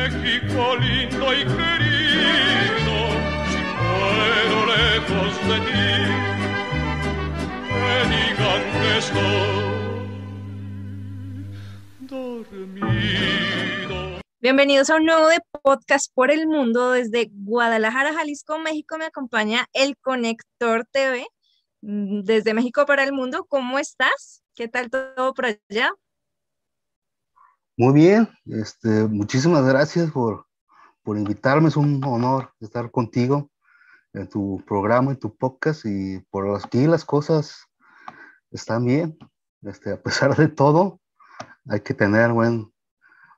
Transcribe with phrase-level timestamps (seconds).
[0.00, 2.96] México lindo y querido,
[3.50, 5.88] si muero lejos de ti,
[7.68, 9.50] que digan que estoy
[12.00, 13.96] dormido.
[14.40, 18.96] Bienvenidos a un nuevo de podcast por el mundo desde Guadalajara, Jalisco, México.
[18.96, 21.26] Me acompaña el Conector TV
[21.82, 23.44] mm, desde México para el mundo.
[23.46, 24.42] ¿Cómo estás?
[24.54, 25.92] ¿Qué tal todo por allá?
[27.80, 30.44] Muy bien, este, muchísimas gracias por,
[31.02, 31.68] por invitarme.
[31.68, 33.50] Es un honor estar contigo
[34.12, 37.64] en tu programa, en tu podcast y por aquí las cosas
[38.50, 39.16] están bien.
[39.62, 41.00] Este, a pesar de todo,
[41.70, 42.70] hay que tener buen,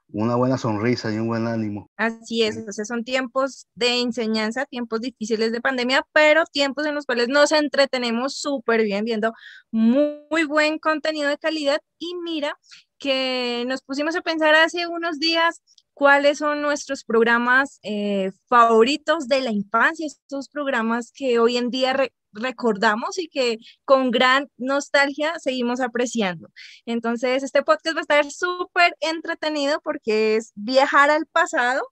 [0.08, 1.88] una buena sonrisa y un buen ánimo.
[1.96, 6.96] Así es, o sea, son tiempos de enseñanza, tiempos difíciles de pandemia, pero tiempos en
[6.96, 9.34] los cuales nos entretenemos súper bien viendo
[9.70, 11.80] muy, muy buen contenido de calidad.
[12.00, 12.58] Y mira
[13.02, 15.60] que nos pusimos a pensar hace unos días
[15.92, 21.96] cuáles son nuestros programas eh, favoritos de la infancia, estos programas que hoy en día
[22.32, 26.48] recordamos y que con gran nostalgia seguimos apreciando.
[26.86, 31.82] Entonces, este podcast va a estar súper entretenido porque es viajar al pasado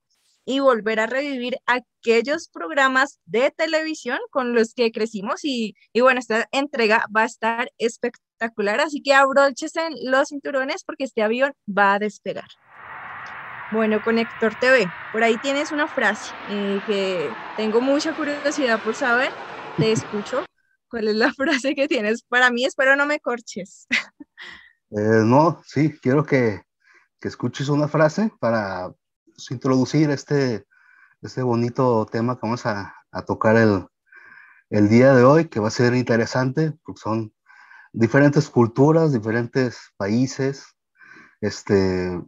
[0.45, 6.19] y volver a revivir aquellos programas de televisión con los que crecimos y, y bueno,
[6.19, 11.93] esta entrega va a estar espectacular, así que abróchese los cinturones porque este avión va
[11.93, 12.47] a despegar.
[13.71, 19.31] Bueno, Conector TV, por ahí tienes una frase eh, que tengo mucha curiosidad por saber,
[19.77, 20.43] te escucho.
[20.89, 22.65] ¿Cuál es la frase que tienes para mí?
[22.65, 23.87] Espero no me corches.
[24.93, 26.63] Eh, no, sí, quiero que,
[27.17, 28.91] que escuches una frase para
[29.49, 30.67] introducir este,
[31.21, 33.87] este bonito tema que vamos a, a tocar el,
[34.69, 37.33] el, día de hoy, que va a ser interesante, porque son
[37.93, 40.65] diferentes culturas, diferentes países,
[41.39, 42.21] este,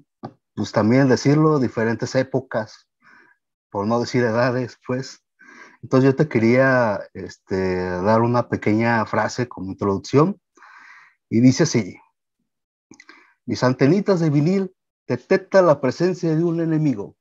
[0.56, 2.88] pues también decirlo, diferentes épocas,
[3.70, 5.24] por no decir edades, pues.
[5.82, 10.40] Entonces yo te quería este, dar una pequeña frase como introducción
[11.30, 12.00] y dice así,
[13.46, 14.74] mis antenitas de vinil
[15.08, 17.16] detecta la presencia de un enemigo.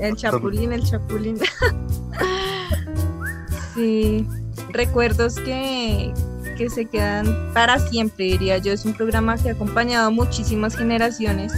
[0.00, 1.38] El chapulín, el chapulín.
[3.74, 4.26] sí,
[4.70, 6.12] recuerdos que,
[6.58, 8.72] que se quedan para siempre, diría yo.
[8.72, 11.52] Es un programa que ha acompañado a muchísimas generaciones.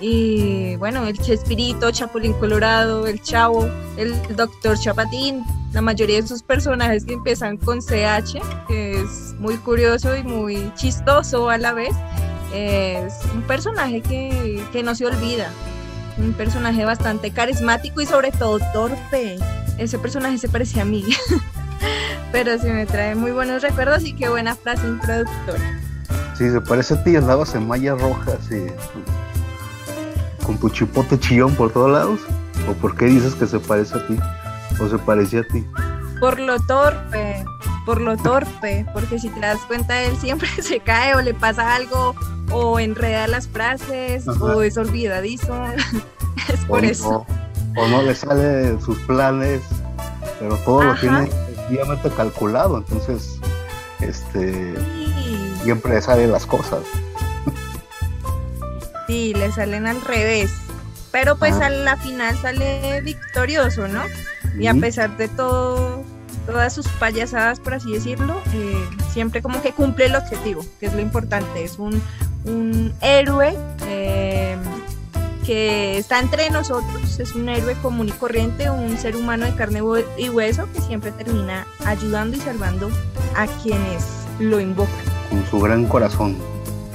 [0.00, 5.42] Y bueno, el Chespirito, Chapulín Colorado, el Chavo, el Doctor Chapatín,
[5.72, 8.38] la mayoría de sus personajes que empiezan con CH,
[8.68, 11.94] que es muy curioso y muy chistoso a la vez
[12.54, 15.50] es un personaje que, que, no se olvida,
[16.18, 19.36] un personaje bastante carismático y sobre todo torpe.
[19.76, 21.04] Ese personaje se parecía a mí,
[22.32, 25.80] pero sí me trae muy buenos recuerdos y qué buena frase introductoria.
[26.38, 28.66] Sí, se parece a ti, andabas en mallas rojas y
[30.44, 32.20] con tu chipote chillón por todos lados.
[32.68, 34.16] ¿O por qué dices que se parece a ti?
[34.80, 35.64] ¿O se parecía a ti?
[36.20, 37.44] Por lo torpe,
[37.84, 41.74] por lo torpe, porque si te das cuenta, él siempre se cae o le pasa
[41.74, 42.14] algo
[42.50, 45.54] o enreda las frases o es olvidadizo.
[46.52, 47.26] es por eso.
[47.76, 49.60] o no le sale sus planes,
[50.38, 51.30] pero todo lo tiene
[51.68, 53.38] obviamente calculado, entonces
[54.00, 54.74] este
[55.62, 56.80] siempre le salen las cosas.
[59.06, 60.52] sí, le salen al revés.
[61.10, 64.02] Pero pues a la final sale victorioso, ¿no?
[64.58, 66.04] Y a pesar de todo,
[66.46, 70.94] todas sus payasadas, por así decirlo, eh, siempre como que cumple el objetivo, que es
[70.94, 71.64] lo importante.
[71.64, 72.02] Es un,
[72.44, 73.56] un héroe
[73.86, 74.56] eh,
[75.44, 79.80] que está entre nosotros, es un héroe común y corriente, un ser humano de carne
[80.18, 82.90] y hueso que siempre termina ayudando y salvando
[83.36, 84.04] a quienes
[84.38, 84.94] lo invocan.
[85.30, 86.36] Con su gran corazón,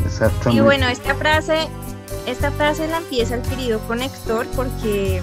[0.06, 0.58] exactamente.
[0.58, 1.68] Y bueno, esta frase,
[2.26, 5.22] esta frase la empieza el querido conector porque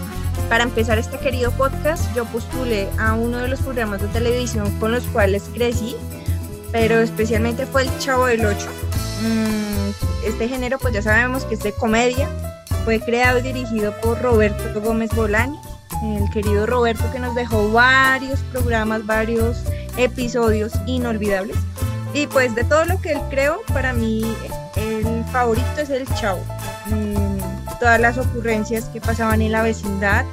[0.49, 4.93] para empezar este querido podcast yo postulé a uno de los programas de televisión con
[4.93, 5.97] los cuales crecí,
[6.73, 8.69] pero especialmente fue el Chavo del Ocho.
[9.23, 12.29] Mm, este género pues ya sabemos que es de comedia,
[12.85, 15.61] fue creado y dirigido por Roberto Gómez Bolaño,
[16.03, 19.63] el querido Roberto que nos dejó varios programas, varios
[19.97, 21.57] episodios inolvidables.
[22.15, 24.23] Y pues de todo lo que él creó, para mí
[24.77, 26.43] el favorito es el Chavo.
[27.81, 30.25] Todas las ocurrencias que pasaban en la vecindad,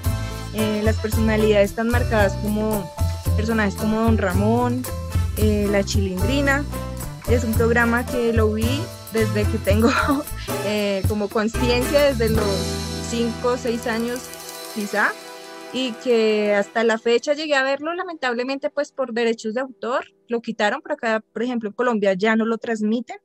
[0.53, 2.89] eh, las personalidades tan marcadas como
[3.35, 4.83] personajes como Don Ramón,
[5.37, 6.63] eh, La Chilindrina.
[7.27, 8.81] Es un programa que lo vi
[9.13, 9.89] desde que tengo
[10.65, 12.45] eh, como conciencia, desde los
[13.09, 14.19] 5 o 6 años
[14.75, 15.11] quizá,
[15.71, 20.41] y que hasta la fecha llegué a verlo, lamentablemente pues por derechos de autor, lo
[20.41, 23.17] quitaron, por acá, por ejemplo, en Colombia ya no lo transmiten,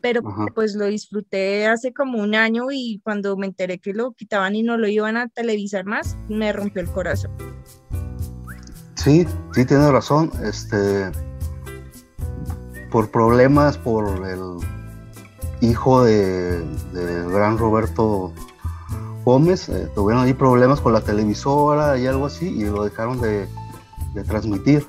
[0.00, 0.22] pero
[0.54, 4.62] pues lo disfruté hace como un año y cuando me enteré que lo quitaban y
[4.62, 7.30] no lo iban a televisar más, me rompió el corazón.
[8.94, 10.30] Sí, sí, tiene razón.
[10.42, 11.10] Este,
[12.90, 14.40] por problemas, por el
[15.60, 18.32] hijo de, del gran Roberto
[19.24, 23.48] Gómez, eh, tuvieron ahí problemas con la televisora y algo así, y lo dejaron de,
[24.26, 24.86] transmitir.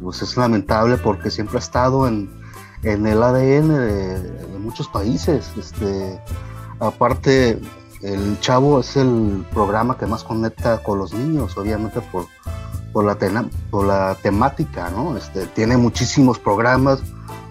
[0.00, 2.30] pues es lamentable porque siempre ha estado en,
[2.82, 5.50] el ADN de, muchos países.
[5.56, 6.20] Este,
[6.78, 7.60] aparte,
[8.02, 12.26] el Chavo es el programa que más conecta con los niños, obviamente por,
[12.92, 15.16] por, la, por la temática, ¿no?
[15.16, 17.00] Este, tiene muchísimos programas,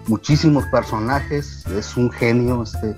[0.06, 2.96] muchísimos personajes, es un genio este,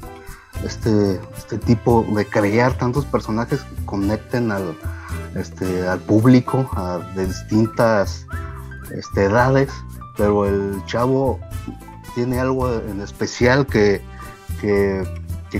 [0.64, 4.76] este, este tipo de crear tantos personajes que conecten al,
[5.34, 6.70] este, al público
[7.14, 8.26] de distintas
[8.94, 9.70] este, edades,
[10.16, 11.40] pero el chavo
[12.14, 14.00] tiene algo en especial que,
[14.60, 15.04] que,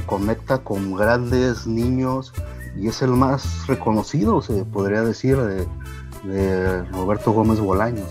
[0.07, 2.33] conecta con grandes niños
[2.77, 8.09] y es el más reconocido, se podría decir, de, Roberto Gómez Bolaños.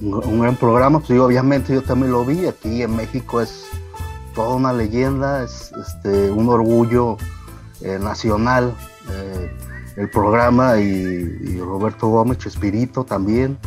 [0.00, 3.66] Un, gran programa, pues obviamente yo también lo vi, aquí en México es
[4.34, 7.16] toda una leyenda, es este, un orgullo
[7.80, 8.74] eh, nacional
[9.10, 9.50] eh,
[9.96, 13.58] el programa y, Roberto Gómez Chespirito también,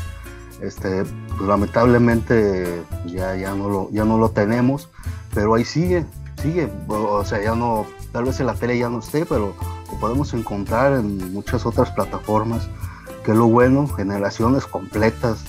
[0.62, 4.90] este, pues, lamentablemente ya, ya, no lo, ya no lo tenemos,
[5.34, 6.06] pero ahí sigue,
[6.42, 9.54] sigue, o sea, ya no, tal vez en la tele ya no esté, pero
[9.92, 12.68] lo podemos encontrar en muchas otras plataformas,
[13.24, 15.46] que es lo bueno, generaciones completas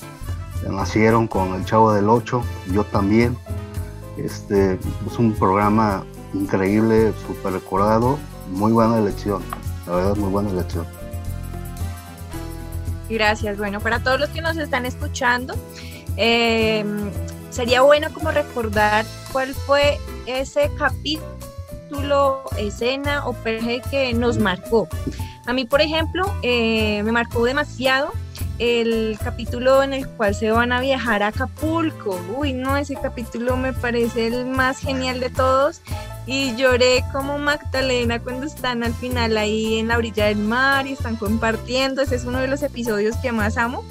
[0.69, 2.43] nacieron con el Chavo del 8,
[2.73, 3.37] yo también.
[4.17, 6.05] Este, es un programa
[6.35, 8.19] increíble, súper recordado,
[8.53, 9.43] muy buena elección,
[9.87, 11.00] la verdad, muy buena elección.
[13.11, 15.55] Gracias, bueno, para todos los que nos están escuchando,
[16.17, 16.85] eh,
[17.51, 24.89] sería bueno como recordar cuál fue ese capítulo, escena o personaje que nos marcó.
[25.45, 28.13] A mí, por ejemplo, eh, me marcó demasiado
[28.61, 32.21] el capítulo en el cual se van a viajar a Acapulco.
[32.37, 35.81] Uy, no, ese capítulo me parece el más genial de todos.
[36.27, 40.93] Y lloré como Magdalena cuando están al final ahí en la orilla del mar y
[40.93, 42.03] están compartiendo.
[42.03, 43.83] Ese es uno de los episodios que más amo.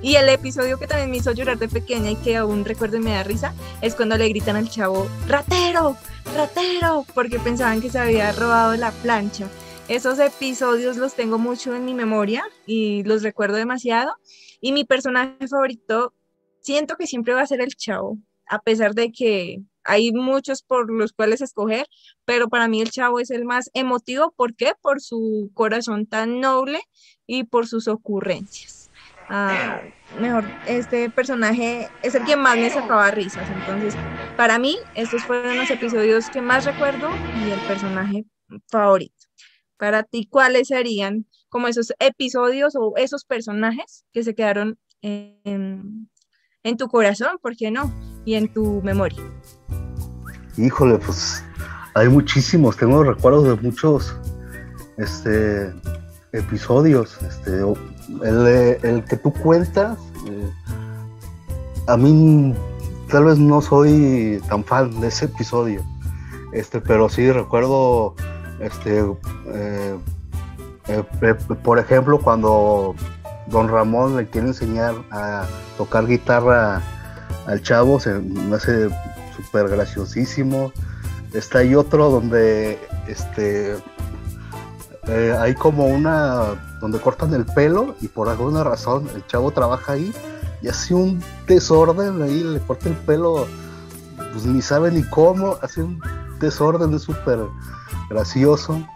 [0.00, 3.00] Y el episodio que también me hizo llorar de pequeña y que aún recuerdo y
[3.00, 5.96] me da risa es cuando le gritan al chavo, ratero,
[6.34, 9.48] ratero, porque pensaban que se había robado la plancha.
[9.88, 14.16] Esos episodios los tengo mucho en mi memoria y los recuerdo demasiado.
[14.62, 16.14] Y mi personaje favorito,
[16.60, 18.16] siento que siempre va a ser el chavo,
[18.48, 21.86] a pesar de que hay muchos por los cuales escoger,
[22.24, 24.32] pero para mí el chavo es el más emotivo.
[24.34, 24.72] ¿Por qué?
[24.80, 26.80] Por su corazón tan noble
[27.26, 28.90] y por sus ocurrencias.
[29.28, 29.82] Ah,
[30.18, 33.46] mejor, este personaje es el que más me sacaba risas.
[33.50, 33.94] Entonces,
[34.38, 37.10] para mí, estos fueron los episodios que más recuerdo
[37.44, 38.24] y el personaje
[38.70, 39.13] favorito
[39.84, 46.08] para ti, ¿cuáles serían como esos episodios o esos personajes que se quedaron en,
[46.78, 47.92] tu corazón, ¿por qué no?
[48.24, 49.22] Y en tu memoria.
[50.56, 51.44] Híjole, pues
[51.94, 54.16] hay muchísimos, tengo recuerdos de muchos
[54.96, 55.70] este,
[56.32, 57.18] episodios.
[57.20, 57.60] Este,
[58.22, 60.50] el, que tú cuentas, eh,
[61.88, 62.54] a mí
[63.10, 65.84] tal vez no soy tan fan de ese episodio,
[66.54, 68.14] este, pero sí recuerdo
[68.64, 69.00] este,
[69.48, 69.98] eh,
[70.88, 72.94] eh, por ejemplo, cuando
[73.46, 76.82] Don Ramón le quiere enseñar a tocar guitarra
[77.46, 78.88] al chavo, se me hace
[79.36, 80.72] súper graciosísimo.
[81.32, 82.78] Está ahí otro donde
[83.08, 83.76] este
[85.06, 89.92] eh, hay como una donde cortan el pelo y por alguna razón el chavo trabaja
[89.92, 90.14] ahí
[90.62, 93.46] y hace un desorden ahí, le corta el pelo,
[94.32, 96.00] pues ni sabe ni cómo, hace un
[96.40, 97.38] desorden, de súper
[98.14, 98.86] gracioso.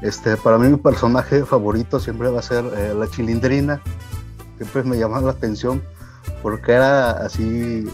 [0.00, 3.80] Este, para mí mi personaje favorito siempre va a ser eh, la chilindrina.
[4.56, 5.82] Siempre me llama la atención
[6.42, 7.88] porque era así,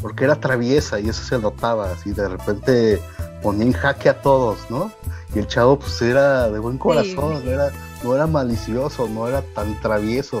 [0.00, 3.00] porque era traviesa y eso se notaba, así de repente
[3.42, 4.92] ponía en jaque a todos, ¿no?
[5.34, 7.70] Y el chavo pues era de buen corazón, era,
[8.02, 10.40] no era malicioso, no era tan travieso.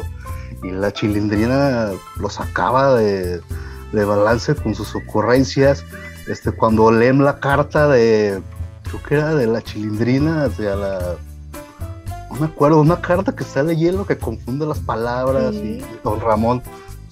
[0.62, 3.40] Y la chilindrina lo sacaba de,
[3.92, 5.84] de balance con sus ocurrencias.
[6.26, 8.42] Este, cuando leen la carta de
[8.88, 11.16] creo que era de la chilindrina hacia la.
[12.30, 16.62] No me acuerdo, una carta que sale hielo que confunde las palabras y Don Ramón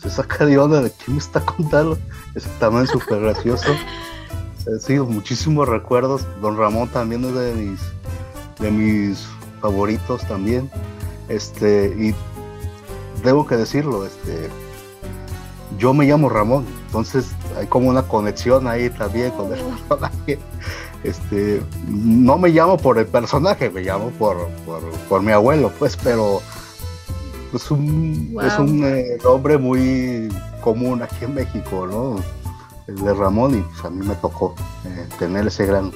[0.01, 1.99] se saca de onda de quién me está contando.
[2.35, 3.69] Ese también súper gracioso.
[4.81, 6.27] Sí, muchísimos recuerdos.
[6.41, 7.81] Don Ramón también es de mis,
[8.59, 9.25] de mis
[9.61, 10.69] favoritos también.
[11.29, 12.15] Este, y
[13.23, 14.49] debo que decirlo, este,
[15.79, 20.39] yo me llamo Ramón, entonces hay como una conexión ahí también con el personaje.
[21.07, 24.49] Este, no me llamo por el personaje, me llamo por,
[25.09, 26.43] por, mi abuelo, pues, pero
[27.55, 30.29] es un, es un eh, nombre muy
[30.61, 32.17] común aquí en México, ¿no?
[32.89, 35.93] El de Ramón, y pues a mí me tocó eh, tener ese gran,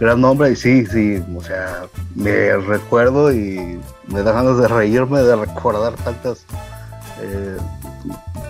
[0.00, 1.84] gran nombre, y sí, sí, o sea,
[2.16, 6.46] me recuerdo y me da ganas de reírme, de recordar tantas,
[7.20, 7.58] eh,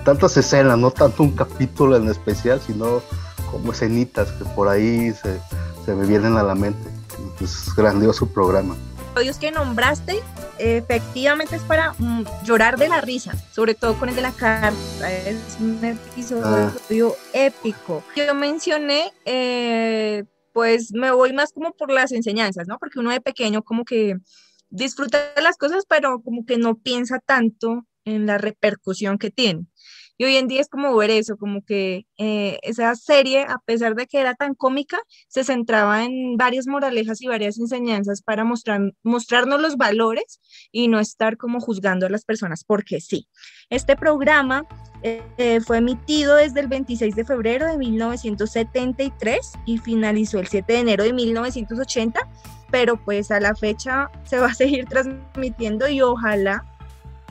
[0.06, 3.02] tantas escenas, no tanto un capítulo en especial, sino
[3.50, 5.38] como escenitas que por ahí se,
[5.84, 6.88] se me vienen a la mente.
[7.40, 8.76] Es grandioso programa.
[9.20, 10.20] Dios que nombraste
[10.58, 15.12] efectivamente es para mm, llorar de la risa, sobre todo con el de la carta.
[15.12, 16.72] Es un episodio ah.
[17.32, 18.02] épico.
[18.16, 22.78] Yo mencioné, eh, pues me voy más como por las enseñanzas, ¿no?
[22.78, 24.16] Porque uno de pequeño como que
[24.70, 29.66] disfruta de las cosas, pero como que no piensa tanto en la repercusión que tiene.
[30.22, 33.96] Y hoy en día es como ver eso, como que eh, esa serie, a pesar
[33.96, 38.92] de que era tan cómica, se centraba en varias moralejas y varias enseñanzas para mostrar,
[39.02, 43.26] mostrarnos los valores y no estar como juzgando a las personas, porque sí.
[43.68, 44.64] Este programa
[45.02, 50.78] eh, fue emitido desde el 26 de febrero de 1973 y finalizó el 7 de
[50.78, 52.20] enero de 1980,
[52.70, 56.64] pero pues a la fecha se va a seguir transmitiendo y ojalá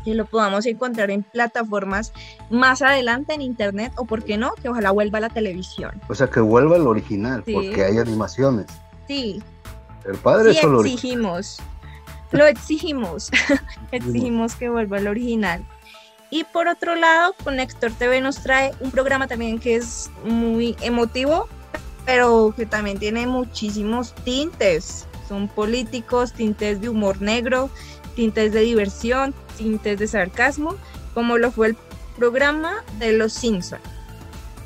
[0.03, 2.13] que lo podamos encontrar en plataformas
[2.49, 5.91] más adelante en internet o por qué no, que ojalá vuelva a la televisión.
[6.09, 8.67] O sea, que vuelva el original, porque hay animaciones.
[9.07, 9.41] Sí.
[10.05, 11.59] El padre sí, lo exigimos.
[12.31, 13.29] Lo exigimos.
[13.91, 15.65] exigimos que vuelva el original.
[16.29, 21.49] Y por otro lado, Conector TV nos trae un programa también que es muy emotivo,
[22.05, 25.07] pero que también tiene muchísimos tintes.
[25.27, 27.69] Son políticos, tintes de humor negro,
[28.15, 30.75] tintes de diversión, tintes de sarcasmo,
[31.13, 31.77] como lo fue el
[32.17, 33.79] programa de Los Simpson.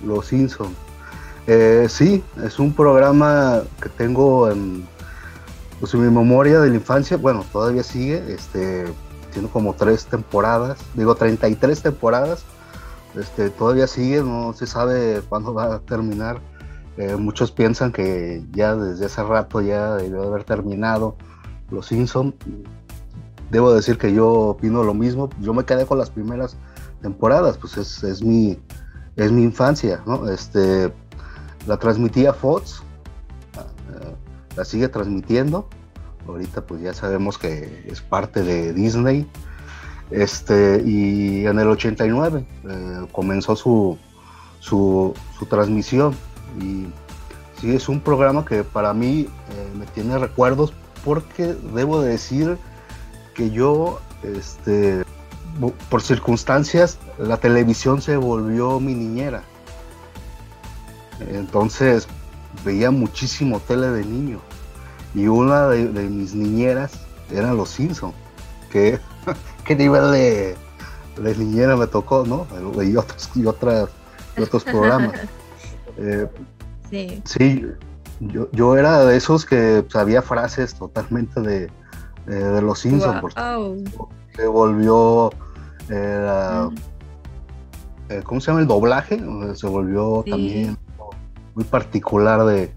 [0.04, 0.76] Los Simpson.
[1.48, 4.88] Eh, sí, es un programa que tengo en,
[5.80, 7.18] pues, mi memoria de la infancia.
[7.18, 8.86] Bueno, todavía sigue, este,
[9.32, 12.44] tiene como tres temporadas, digo 33 temporadas.
[13.16, 16.42] Este, todavía sigue, no se sabe cuándo va a terminar.
[16.98, 21.16] Eh, muchos piensan que ya desde hace rato ya debió haber terminado
[21.70, 22.34] Los Simpson
[23.50, 25.30] debo decir que yo opino lo mismo.
[25.40, 26.58] Yo me quedé con las primeras
[27.02, 28.60] temporadas, pues es, mi,
[29.16, 30.30] es mi infancia, ¿no?
[30.30, 30.92] Este,
[31.68, 32.82] la transmitía Fox,
[33.56, 34.16] eh,
[34.56, 35.68] la sigue transmitiendo.
[36.28, 39.30] Ahorita pues ya sabemos que es parte de Disney.
[40.12, 43.98] Este, y en el 89 eh, comenzó su,
[44.60, 45.14] su,
[45.50, 46.16] transmisión.
[46.60, 46.88] Y
[47.60, 50.74] sí, es un programa que para mí eh, me tiene recuerdos
[51.04, 52.58] porque debo decir
[53.36, 55.04] que yo, este,
[55.90, 59.44] por circunstancias, la televisión se volvió mi niñera.
[61.30, 62.08] Entonces
[62.64, 64.40] veía muchísimo tele de niño.
[65.14, 66.94] Y una de, mis niñeras
[67.32, 68.14] era Los Simpson.
[68.72, 69.00] Que,
[69.66, 70.56] ¿Qué nivel de,
[71.22, 72.48] de, niñera me tocó, no?
[72.84, 73.90] Y otros, y otras,
[74.42, 75.14] otros programas.
[75.98, 76.28] Eh,
[76.90, 77.22] sí.
[77.24, 77.66] sí
[78.20, 81.72] yo, yo, era de esos que sabía frases totalmente de,
[82.28, 83.34] eh, de los Simpsons,
[84.36, 85.32] se volvió
[85.90, 86.70] eh,
[88.10, 88.62] eh, ¿cómo se llama?
[88.62, 89.22] el doblaje,
[89.56, 90.78] se volvió también
[91.56, 92.72] muy particular de,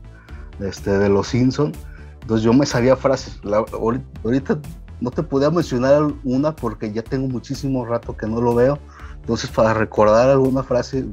[0.60, 1.76] este, de los Simpsons.
[2.22, 3.40] Entonces yo me sabía frases.
[3.72, 4.58] ahorita
[5.00, 8.78] no te podía mencionar una porque ya tengo muchísimo rato que no lo veo.
[9.20, 11.04] Entonces para recordar alguna frase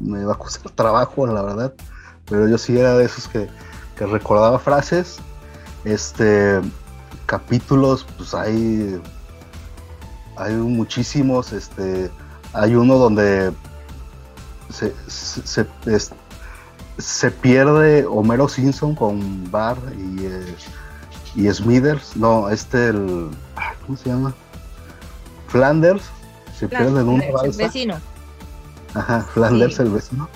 [0.00, 1.74] me va a costar trabajo, la verdad.
[2.26, 3.48] Pero yo sí era de esos que,
[3.96, 5.18] que recordaba frases.
[5.84, 6.60] Este,
[7.32, 9.00] capítulos, pues hay,
[10.36, 12.10] hay muchísimos, este,
[12.52, 13.54] hay uno donde
[14.68, 14.92] se,
[16.98, 20.56] se, pierde Homero Simpson con Bar y, eh,
[21.34, 23.30] y Smithers, no, este, el,
[23.86, 24.34] ¿cómo se llama?
[25.48, 26.04] Flanders,
[26.58, 27.62] se pierde en una balsa.
[27.62, 27.96] El vecino.
[28.92, 30.28] Ajá, Flanders, el vecino.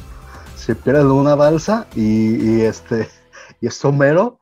[0.56, 3.10] Se pierde en una balsa y, y este,
[3.60, 4.38] y es Homero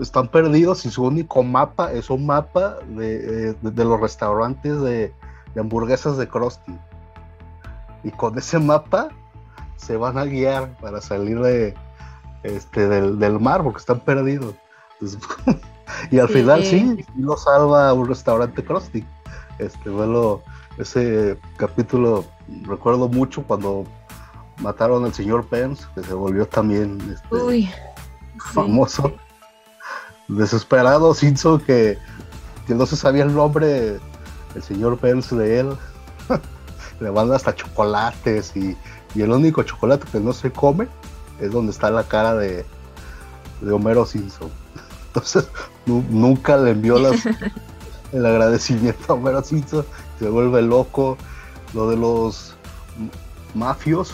[0.00, 5.12] están perdidos y su único mapa es un mapa de, eh, los restaurantes de,
[5.58, 6.78] hamburguesas de Krusty.
[8.04, 9.08] Y con ese mapa
[9.76, 11.74] se van a guiar para salir de,
[12.42, 14.54] este, del, mar porque están perdidos.
[16.10, 19.04] y al final sí, lo salva un restaurante Krusty.
[19.58, 20.40] Este, bueno,
[20.78, 22.24] ese capítulo
[22.62, 23.84] recuerdo mucho cuando
[24.58, 27.70] mataron al señor Pence, que se volvió también este,
[28.54, 29.12] famoso
[30.36, 31.98] desesperado Simpson que,
[32.66, 34.00] que no se sabía el nombre
[34.54, 35.76] el señor Pence de él.
[37.00, 38.76] Le manda hasta chocolates y,
[39.14, 40.88] Y el único chocolate que no se come
[41.40, 42.64] es donde está la cara de,
[43.60, 44.50] de Homero Simpson.
[45.08, 45.48] Entonces,
[45.86, 49.84] nunca le envió el agradecimiento a Homero Simpson,
[50.18, 51.18] se vuelve loco.
[51.74, 52.54] Lo de los
[53.54, 54.12] mafios,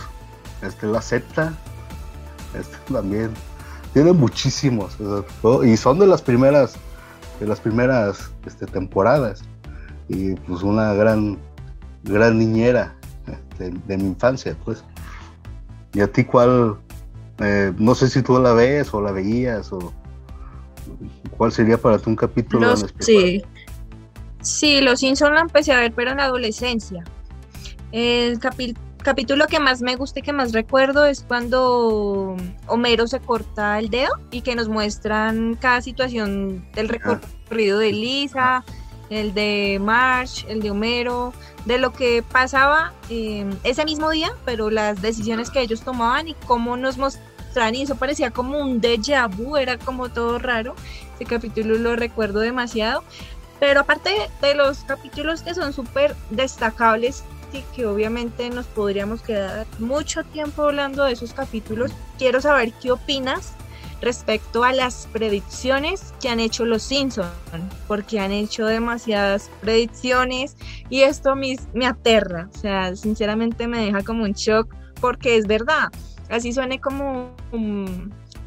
[0.61, 1.53] este, la secta,
[2.53, 3.33] este también.
[3.93, 4.97] Tiene muchísimos,
[5.65, 6.75] y son de las primeras,
[7.39, 9.41] de las primeras este, temporadas.
[10.07, 11.37] Y pues una gran,
[12.03, 12.95] gran niñera
[13.27, 14.83] este, de mi infancia, pues.
[15.93, 16.77] ¿Y a ti cuál?
[17.39, 19.93] Eh, no sé si tú la ves o la veías o
[21.37, 23.41] cuál sería para ti un capítulo Sí,
[24.41, 27.03] sí, Los Simpsons lo empecé a ver, pero en la adolescencia.
[27.91, 28.88] El capítulo
[29.47, 32.35] que más me gusta y que más recuerdo es cuando
[32.67, 38.63] Homero se corta el dedo y que nos muestran cada situación del recorrido de Lisa,
[39.09, 41.33] el de March, el de Homero,
[41.65, 46.33] de lo que pasaba eh, ese mismo día, pero las decisiones que ellos tomaban y
[46.45, 50.75] cómo nos mostraban, y eso parecía como un déjà vu, era como todo raro.
[51.15, 53.03] Ese capítulo lo recuerdo demasiado.
[53.59, 57.23] Pero aparte de los capítulos que son súper destacables
[57.75, 63.53] que obviamente nos podríamos quedar mucho tiempo hablando de esos capítulos, quiero saber qué opinas
[64.01, 67.29] respecto a las predicciones que han hecho los Simpsons,
[67.87, 70.55] porque han hecho demasiadas predicciones
[70.89, 75.47] y esto me, me aterra, o sea, sinceramente me deja como un shock porque es
[75.47, 75.89] verdad,
[76.29, 77.31] así suene como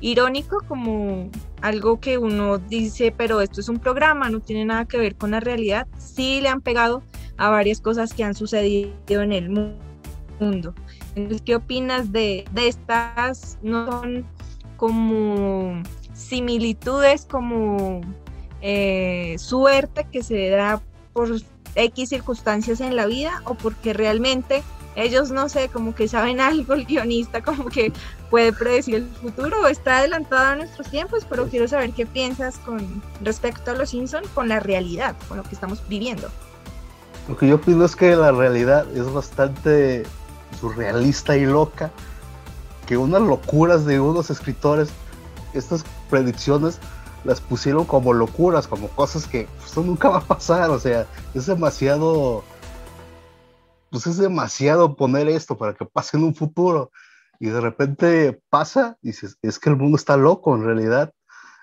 [0.01, 1.31] irónico, como
[1.61, 5.31] algo que uno dice, pero esto es un programa, no tiene nada que ver con
[5.31, 7.03] la realidad, sí le han pegado
[7.43, 10.75] a varias cosas que han sucedido en el mundo.
[11.17, 13.59] Entonces, ¿qué opinas de, de estas?
[13.63, 14.25] No son
[14.77, 15.83] como
[16.15, 18.01] similitudes, como
[18.61, 20.81] eh, suerte que se da
[21.13, 21.31] por
[21.75, 24.63] X circunstancias en la vida o porque realmente
[24.95, 27.93] ellos, no sé, como que saben algo, el guionista como que
[28.31, 32.59] puede predecir el futuro o está adelantado a nuestros tiempos, pero quiero saber qué piensas
[32.59, 36.31] con respecto a los Simpsons, con la realidad, con lo que estamos viviendo.
[37.29, 40.05] Lo que yo pienso es que la realidad es bastante
[40.61, 41.91] surrealista y loca
[42.87, 44.91] que unas locuras de unos escritores,
[45.55, 46.79] estas predicciones
[47.25, 51.47] las pusieron como locuras, como cosas que esto nunca va a pasar, o sea, es
[51.47, 52.43] demasiado,
[53.91, 56.91] pues es demasiado poner esto para que pase en un futuro.
[57.39, 61.13] Y de repente pasa y dices, es que el mundo está loco en realidad,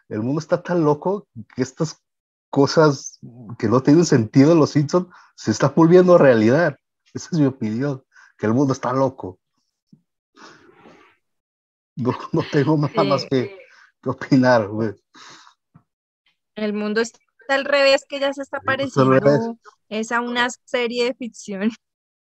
[0.09, 2.01] el mundo está tan loco que estas
[2.49, 3.19] cosas
[3.57, 6.77] que no tienen sentido en los Simpsons se están volviendo realidad,
[7.13, 8.03] esa es mi opinión,
[8.37, 9.39] que el mundo está loco.
[11.95, 13.57] No, tengo nada más que,
[14.05, 14.93] opinar, güey.
[16.55, 19.57] El mundo está al revés, que ya se está pareciendo
[19.89, 21.71] es a una serie de ficción.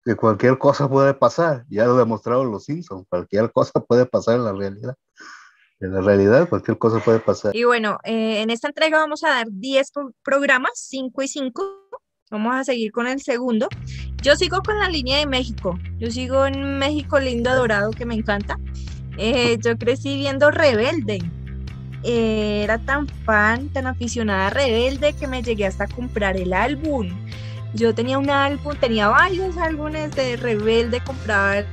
[0.04, 4.46] Que cualquier cosa puede pasar, ya lo demostraron los Simpsons, cualquier cosa puede pasar en
[4.46, 4.96] la realidad.
[5.82, 7.56] En la realidad, cualquier cosa puede pasar.
[7.56, 9.92] Y bueno, eh, en esta entrega vamos a dar 10
[10.24, 11.64] programas, 5 y 5.
[12.30, 13.68] Vamos a seguir con el segundo.
[14.22, 15.78] Yo sigo con la línea de México.
[15.98, 18.58] Yo sigo en México lindo, dorado, que me encanta.
[19.18, 21.20] Eh, yo crecí viendo Rebelde.
[22.04, 26.54] Eh, era tan fan, tan aficionada a Rebelde que me llegué hasta a comprar el
[26.54, 27.10] álbum.
[27.74, 31.64] Yo tenía un álbum, tenía varios álbumes de Rebelde, compraba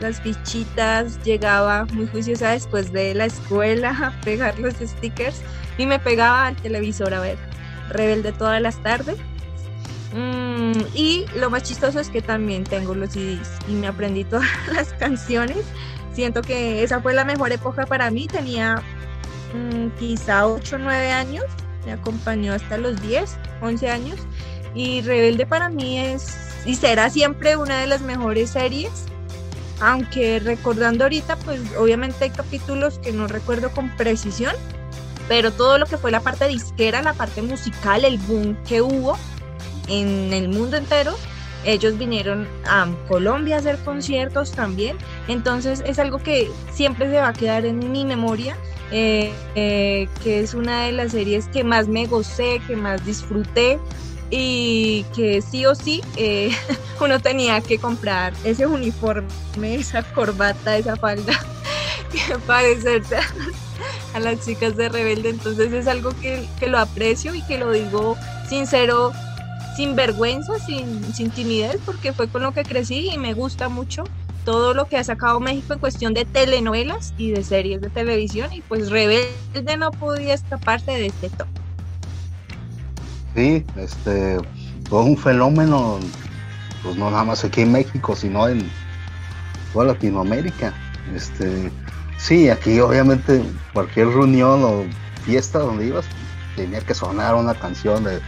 [0.00, 5.42] las fichitas, llegaba muy juiciosa después de la escuela a pegar los stickers
[5.78, 7.38] y me pegaba al televisor a ver
[7.90, 9.16] Rebelde todas las tardes.
[10.12, 14.48] Mm, y lo más chistoso es que también tengo los CDs y me aprendí todas
[14.72, 15.64] las canciones
[16.16, 18.26] siento que esa fue la mejor época para mí.
[18.26, 18.82] Tenía
[19.54, 21.44] mm, quizá 8 o 9 años,
[21.84, 24.18] me acompañó hasta los 10, 11 años.
[24.76, 26.36] Y Rebelde para mí es
[26.66, 28.90] y será siempre una de las mejores series.
[29.80, 34.54] Aunque recordando ahorita, pues obviamente hay capítulos que no recuerdo con precisión,
[35.28, 39.18] pero todo lo que fue la parte disquera, la parte musical, el boom que hubo
[39.88, 41.14] en el mundo entero,
[41.64, 44.96] ellos vinieron a Colombia a hacer conciertos también,
[45.28, 48.56] entonces es algo que siempre se va a quedar en mi memoria,
[48.92, 53.78] eh, eh, que es una de las series que más me gocé, que más disfruté
[54.30, 56.50] y que sí o sí eh,
[57.00, 59.28] uno tenía que comprar ese uniforme,
[59.74, 61.32] esa corbata, esa falda
[62.12, 63.16] que parecerse
[64.14, 65.30] a las chicas de Rebelde.
[65.30, 68.16] Entonces es algo que, que lo aprecio y que lo digo
[68.48, 69.12] sincero
[69.76, 74.04] sin vergüenza, sin, sin timidez, porque fue con lo que crecí y me gusta mucho
[74.46, 78.52] todo lo que ha sacado México en cuestión de telenovelas y de series de televisión
[78.52, 81.48] y pues Rebelde no podía escaparse de este top.
[83.36, 84.38] Sí, este
[84.88, 85.98] fue un fenómeno,
[86.82, 88.70] pues no nada más aquí en México, sino en,
[89.74, 90.72] toda Latinoamérica.
[91.14, 91.70] Este,
[92.16, 93.44] sí, aquí obviamente
[93.74, 94.84] cualquier reunión o
[95.26, 96.06] fiesta donde ibas
[96.56, 98.20] tenía que sonar una canción de,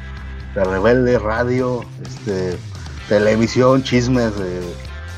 [0.54, 2.58] de Rebelde, radio, este,
[3.08, 4.34] televisión, chismes,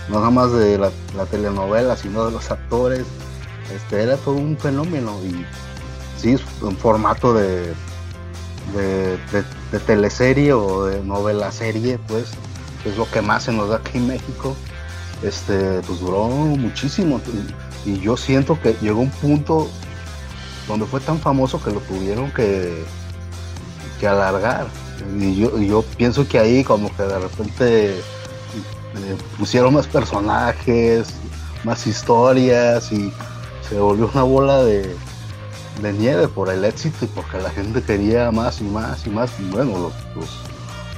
[0.08, 0.92] no nada más de la,
[1.32, 3.06] telenovela, sino de los actores.
[3.74, 5.44] Este, era todo un fenómeno y
[6.16, 7.74] sí, un formato de,
[8.72, 9.18] de,
[9.78, 12.32] teleserie o de novela serie, pues
[12.84, 14.56] es lo que más se nos da aquí en México.
[15.22, 17.20] Este, pues duró muchísimo
[17.86, 19.68] y, yo siento que llegó un punto
[20.68, 22.84] donde fue tan famoso que lo tuvieron que,
[23.98, 24.66] que alargar.
[25.18, 31.08] Y yo, yo pienso que ahí como que de repente eh, pusieron más personajes,
[31.64, 33.12] más historias y
[33.68, 34.94] se volvió una bola de,
[35.82, 39.30] nieve por el éxito y porque la gente quería más y más y más.
[39.50, 39.90] Bueno,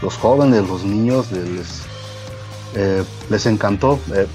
[0.03, 1.83] los, jóvenes, los niños les,
[2.75, 3.99] eh, les encantó.
[4.15, 4.27] Eh,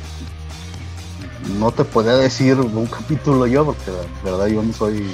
[1.60, 5.10] no te podía decir un capítulo yo porque la verdad yo no soy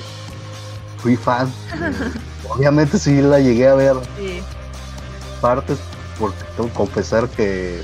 [0.98, 1.52] fui fan
[2.50, 3.96] obviamente sí la llegué a ver
[5.41, 5.78] partes
[6.17, 7.82] porque tengo que confesar que,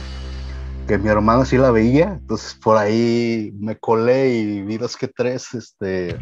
[0.88, 5.08] que mi hermano sí la veía, entonces por ahí me colé y vi dos que
[5.08, 6.18] tres, este,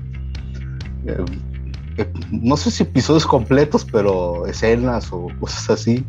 [1.05, 1.25] eh,
[1.97, 6.05] eh, no sé si episodios completos, pero escenas o cosas así,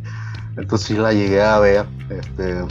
[0.57, 2.65] entonces sí la llegué a ver, este,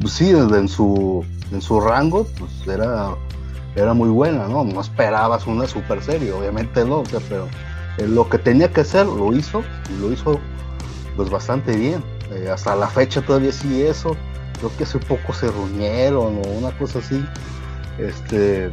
[0.00, 3.14] pues sí, en su, en su rango, pues era,
[3.76, 4.64] era muy buena, ¿no?
[4.64, 7.48] No esperabas una super serie, obviamente no, pero
[7.98, 10.40] eh, lo que tenía que hacer lo hizo y lo hizo
[11.16, 12.02] pues bastante bien.
[12.52, 14.16] Hasta la fecha todavía sí eso.
[14.58, 17.24] Creo que hace poco se reunieron o una cosa así.
[17.98, 18.72] Este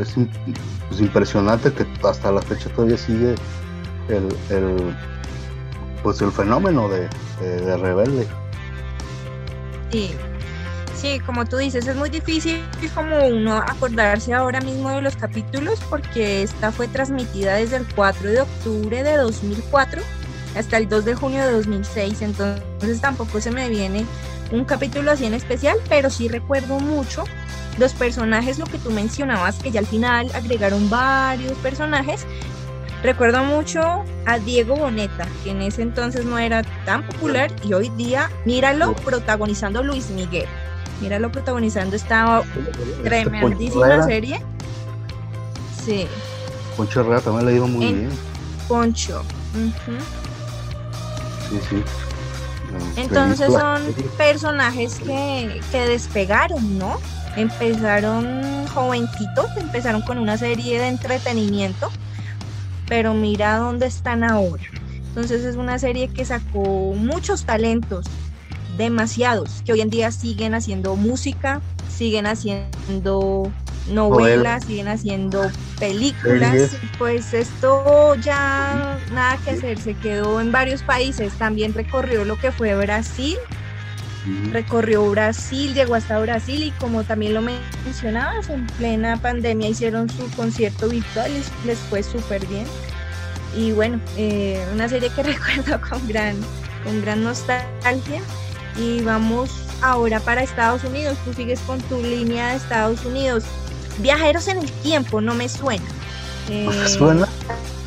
[0.00, 0.14] es
[0.88, 3.34] pues, impresionante que hasta la fecha todavía sigue
[4.08, 4.96] el,
[6.02, 7.08] pues el fenómeno de,
[7.40, 8.26] de rebelde.
[9.90, 10.10] Sí,
[11.02, 12.62] Sí, como tú dices, es muy difícil
[12.94, 18.30] como uno acordarse ahora mismo de los capítulos porque esta fue transmitida desde el 4
[18.30, 20.00] de octubre de 2004
[20.56, 24.06] hasta el 2 de junio de 2006, entonces tampoco se me viene
[24.52, 27.24] un capítulo así en especial, pero sí recuerdo mucho
[27.78, 32.26] los personajes, lo que tú mencionabas, que ya al final agregaron varios personajes.
[33.02, 37.88] Recuerdo mucho a Diego Boneta, que en ese entonces no era tan popular y hoy
[37.90, 40.46] día, míralo protagonizando Luis Miguel.
[41.00, 42.42] Míralo protagonizando esta
[43.02, 44.40] tremendísima serie.
[45.84, 46.06] Sí.
[46.76, 48.10] Poncho Herrera también le digo muy bien.
[48.68, 49.24] Poncho.
[51.50, 51.82] Sí, sí.
[52.96, 53.82] Entonces son
[54.16, 57.00] personajes que, que despegaron, ¿no?
[57.36, 61.90] Empezaron jovencitos, empezaron con una serie de entretenimiento,
[62.88, 64.62] pero mira dónde están ahora.
[65.08, 68.06] Entonces es una serie que sacó muchos talentos,
[68.76, 73.52] demasiados, que hoy en día siguen haciendo música, siguen haciendo
[73.90, 76.76] novelas, siguen haciendo películas.
[76.98, 81.32] Pues esto ya nada que hacer, se quedó en varios países.
[81.34, 83.36] También recorrió lo que fue Brasil,
[84.52, 90.30] recorrió Brasil, llegó hasta Brasil y como también lo mencionabas, en plena pandemia hicieron su
[90.36, 92.66] concierto virtual y les fue súper bien.
[93.56, 96.36] Y bueno, eh, una serie que recuerdo con gran,
[96.84, 98.20] con gran nostalgia
[98.76, 99.50] y vamos
[99.82, 101.18] ahora para Estados Unidos.
[101.24, 103.44] Tú sigues con tu línea de Estados Unidos.
[103.98, 105.84] Viajeros en el tiempo, no me suena.
[106.48, 107.28] Eh, suena?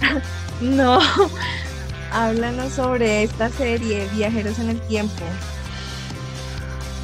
[0.62, 1.00] no.
[2.12, 5.24] Háblanos sobre esta serie, Viajeros en el tiempo.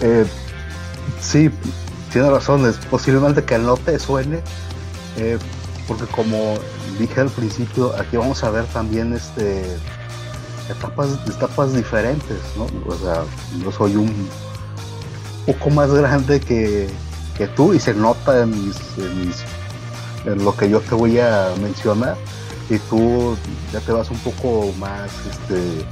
[0.01, 0.25] Eh,
[1.19, 1.49] sí,
[2.11, 4.41] tiene razón, es posiblemente que no te suene,
[5.17, 5.37] eh,
[5.87, 6.55] porque como
[6.99, 9.63] dije al principio, aquí vamos a ver también este
[10.69, 12.65] etapas, etapas diferentes, ¿no?
[12.87, 13.23] O sea,
[13.63, 14.27] yo soy un
[15.45, 16.89] poco más grande que,
[17.55, 18.77] tú y se nota en, mis,
[20.25, 22.15] en, lo que yo te voy a mencionar
[22.69, 23.35] y tú
[23.73, 25.83] ya te vas un poco más, este,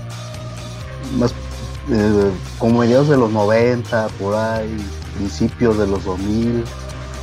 [1.17, 1.33] más
[2.57, 4.77] como mediados de los 90, por ahí,
[5.15, 6.63] principios de los 2000.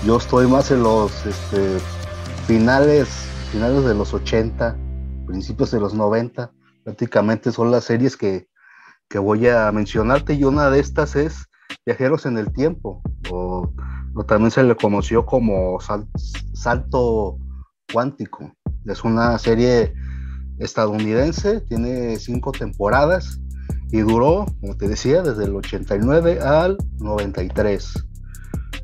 [0.05, 1.79] Yo estoy más en los este,
[2.47, 3.09] finales,
[3.53, 4.77] finales de los 80,
[5.27, 6.51] principios de los 90
[6.87, 8.47] prácticamente son las series que,
[9.19, 11.47] voy a mencionarte y una de estas es
[11.85, 13.03] Viajeros en el Tiempo,
[13.33, 13.73] o,
[14.29, 15.79] también se le conoció como
[16.55, 17.39] Salto
[17.93, 18.53] Cuántico.
[18.85, 19.95] Es una serie
[20.61, 23.41] estadounidense, tiene cinco temporadas
[23.91, 28.05] y duró, como te decía, desde el 89 al 93.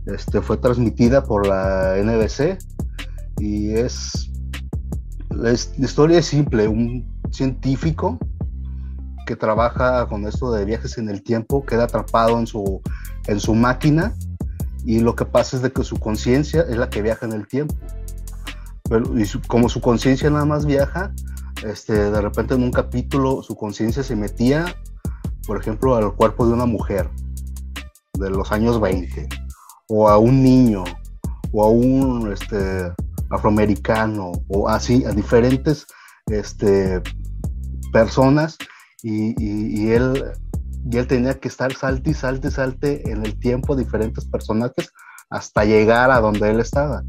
[0.07, 2.59] Este, fue transmitida por la NBC
[3.39, 4.33] y es
[5.31, 8.19] la, historia es simple, un científico
[9.27, 12.81] que trabaja con esto de viajes en el tiempo queda atrapado en su,
[13.27, 14.15] en su máquina
[14.85, 17.47] y lo que pasa es de que su conciencia es la que viaja en el
[17.47, 17.75] tiempo.
[18.89, 21.13] Pero, y como su conciencia nada más viaja,
[21.65, 24.75] este, de repente en un capítulo su conciencia se metía,
[25.47, 27.11] por ejemplo, al cuerpo de una mujer
[28.15, 29.29] de los años 20,
[29.89, 30.85] o a un niño,
[31.53, 32.93] o a un este,
[33.31, 35.87] afroamericano, o así, a diferentes
[36.27, 37.03] este,
[37.93, 38.57] personas,
[39.03, 40.33] y, y, él,
[40.91, 44.93] y él tenía que estar salte y salte, salte en el tiempo diferentes personajes
[45.29, 47.03] hasta llegar a donde él estaba.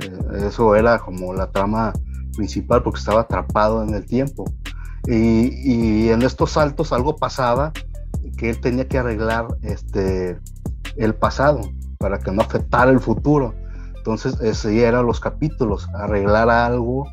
[0.00, 1.92] Eh, eso era como la trama
[2.36, 4.44] principal porque estaba atrapado en el tiempo.
[5.06, 7.72] Y, en estos saltos algo pasaba
[8.36, 10.38] que él tenía que arreglar este,
[10.96, 11.60] el pasado
[11.98, 13.54] para que no afectara el futuro.
[13.96, 17.06] Entonces, ese eran los capítulos, arreglar algo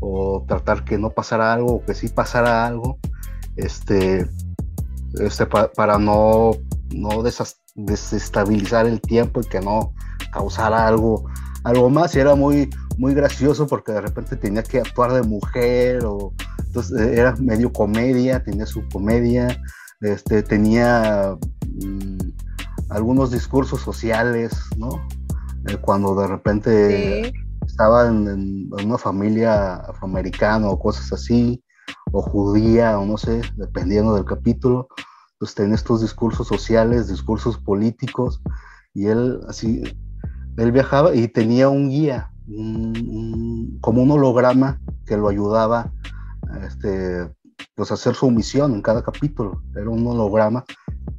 [0.00, 2.98] o tratar que no pasara algo o que sí pasara algo,
[3.56, 4.28] este,
[5.18, 6.52] este para no,
[6.94, 7.22] no
[7.74, 9.94] desestabilizar el tiempo y que no
[10.32, 11.24] causara algo,
[11.64, 12.14] algo más.
[12.14, 17.00] Y era muy, muy gracioso porque de repente tenía que actuar de mujer o entonces
[17.00, 19.48] eh, era medio comedia, tenía su comedia,
[20.00, 21.36] este, tenía
[21.82, 22.18] mm,
[22.90, 25.06] algunos discursos sociales, ¿no?
[25.68, 27.32] Eh, cuando de repente
[27.66, 31.62] estaba en, una familia afroamericana o cosas así,
[32.12, 34.88] o judía, o no sé, dependiendo del capítulo,
[35.38, 38.40] pues tenía estos discursos sociales, discursos políticos,
[38.94, 39.82] y él así,
[40.56, 45.92] él viajaba y tenía un guía, como un holograma que lo ayudaba
[46.66, 47.28] este,
[47.74, 49.62] pues, a hacer su misión en cada capítulo.
[49.74, 50.64] Era un holograma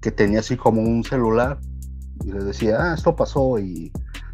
[0.02, 1.60] que tenía así como un celular
[2.24, 3.92] y le decía, ah, esto pasó y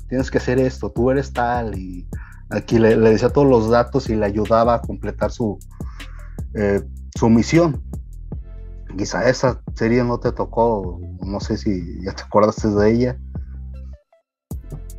[0.07, 2.07] tienes que hacer esto, tú eres tal y
[2.49, 5.57] aquí le, decía todos los datos y le ayudaba a completar su,
[6.53, 6.81] eh,
[7.17, 7.81] su misión.
[8.97, 13.17] Quizá esa serie no te tocó, no sé si ya te acordaste de ella.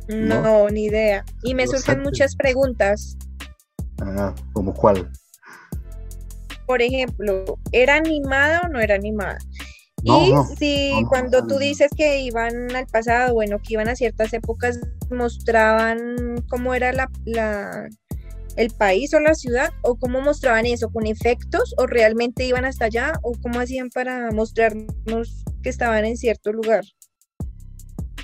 [0.07, 1.25] No, ni idea.
[1.43, 3.17] Y me surgen muchas preguntas.
[4.01, 5.11] Ah, ¿Como cuál?
[6.67, 9.37] Por ejemplo, ¿era animada o no era animada?
[10.03, 14.79] y si cuando tú dices que iban al pasado, bueno, que iban a ciertas épocas,
[15.09, 17.89] mostraban cómo era la, la,
[18.55, 22.85] el país o la ciudad, o cómo mostraban eso, con efectos, o realmente iban hasta
[22.85, 26.83] allá, o cómo hacían para mostrarnos que estaban en cierto lugar.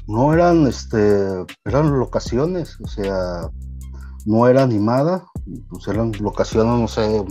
[0.07, 3.49] No eran, este, eran locaciones, o sea,
[4.25, 5.25] no era animada,
[5.69, 7.25] pues eran locaciones, no sé,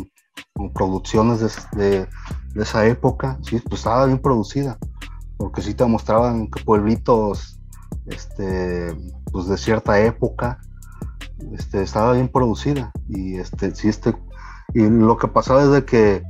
[0.74, 1.40] producciones
[1.72, 2.06] de,
[2.54, 4.78] de, esa época, sí, pues estaba bien producida,
[5.36, 7.60] porque sí te mostraban que pueblitos,
[8.06, 8.94] este,
[9.32, 10.60] pues de cierta época,
[11.52, 14.14] este, estaba bien producida, y este, sí, este,
[14.74, 16.22] y lo que pasaba es de que,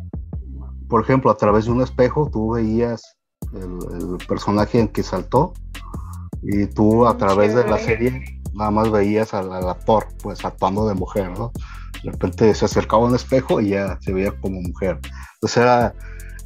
[0.88, 3.16] por ejemplo, a través de un espejo tú veías
[3.52, 5.52] el, personaje en que saltó,
[6.42, 10.86] y tú a través de la serie nada más veías a la, por pues actuando
[10.88, 11.52] de mujer, ¿no?
[12.02, 14.98] De repente se acercaba a un espejo y ya se veía como mujer.
[15.34, 15.94] Entonces era,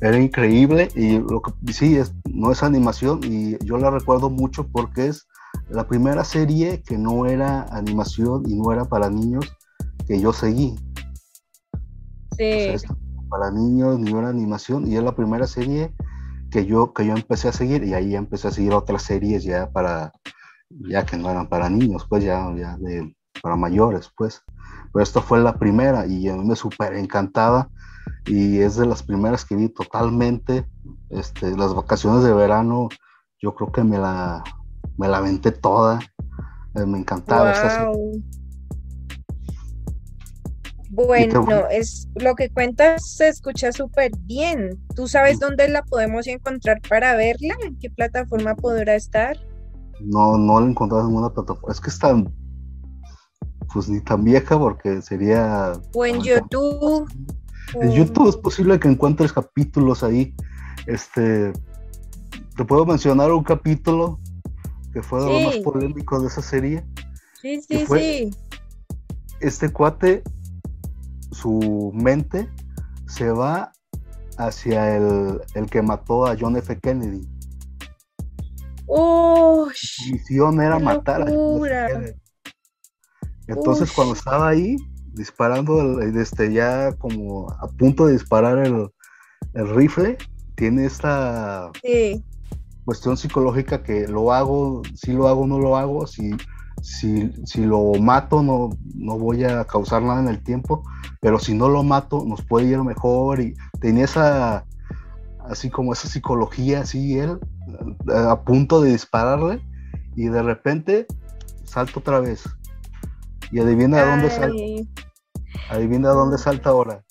[0.00, 4.66] era increíble y lo que sí, es, no es animación y yo la recuerdo mucho
[4.66, 5.26] porque es
[5.68, 9.56] la primera serie que no era animación y no era para niños
[10.06, 10.74] que yo seguí.
[12.36, 12.74] Sí.
[13.30, 15.92] para niños ni era animación y es la primera serie
[16.54, 19.72] que yo, que yo empecé a seguir y ahí empecé a seguir otras series ya
[19.72, 20.12] para,
[20.70, 23.12] ya que no eran para niños, pues ya, ya de,
[23.42, 24.40] para mayores, pues.
[24.92, 27.70] Pero esta fue la primera y a mí me súper encantaba
[28.26, 30.64] y es de las primeras que vi totalmente.
[31.10, 32.88] Este, las vacaciones de verano,
[33.42, 34.44] yo creo que me la,
[34.96, 35.98] me la aventé toda.
[36.76, 37.90] Eh, me encantaba esta
[40.94, 44.78] Bueno, es lo que cuentas se escucha súper bien.
[44.94, 47.56] ¿Tú sabes dónde la podemos encontrar para verla?
[47.64, 49.36] ¿En qué plataforma podrá estar?
[50.00, 51.72] No, no la encontré en ninguna plataforma.
[51.72, 52.14] Es que está
[53.72, 55.72] pues ni tan vieja porque sería...
[55.94, 57.10] O en YouTube.
[57.80, 60.32] En YouTube es posible que encuentres capítulos ahí.
[60.86, 61.52] Este,
[62.56, 64.20] te puedo mencionar un capítulo
[64.92, 66.84] que fue de lo más polémico de esa serie.
[67.42, 68.30] Sí, sí, sí.
[69.40, 70.22] Este cuate,
[71.34, 72.48] su mente
[73.06, 73.72] se va
[74.38, 76.78] hacia el, el que mató a John F.
[76.80, 77.26] Kennedy.
[78.86, 81.92] Oh, Su misión era matar a John F.
[81.92, 82.24] Kennedy.
[83.46, 84.76] Entonces cuando estaba ahí
[85.14, 88.88] disparando, este, ya como a punto de disparar el,
[89.54, 90.16] rifle,
[90.56, 91.70] tiene esta
[92.84, 96.32] cuestión psicológica que lo hago, si lo hago, no lo hago, si,
[96.84, 100.84] si, si lo mato no, no voy a causar nada en el tiempo,
[101.18, 104.66] pero si no lo mato nos puede ir mejor y tenía esa,
[105.48, 107.38] así como esa psicología, así él,
[108.14, 109.62] a punto de dispararle
[110.14, 111.06] y de repente
[111.64, 112.44] salto otra vez.
[113.50, 114.62] Y adivina a dónde salta.
[115.70, 117.02] Adivina a dónde salta ahora.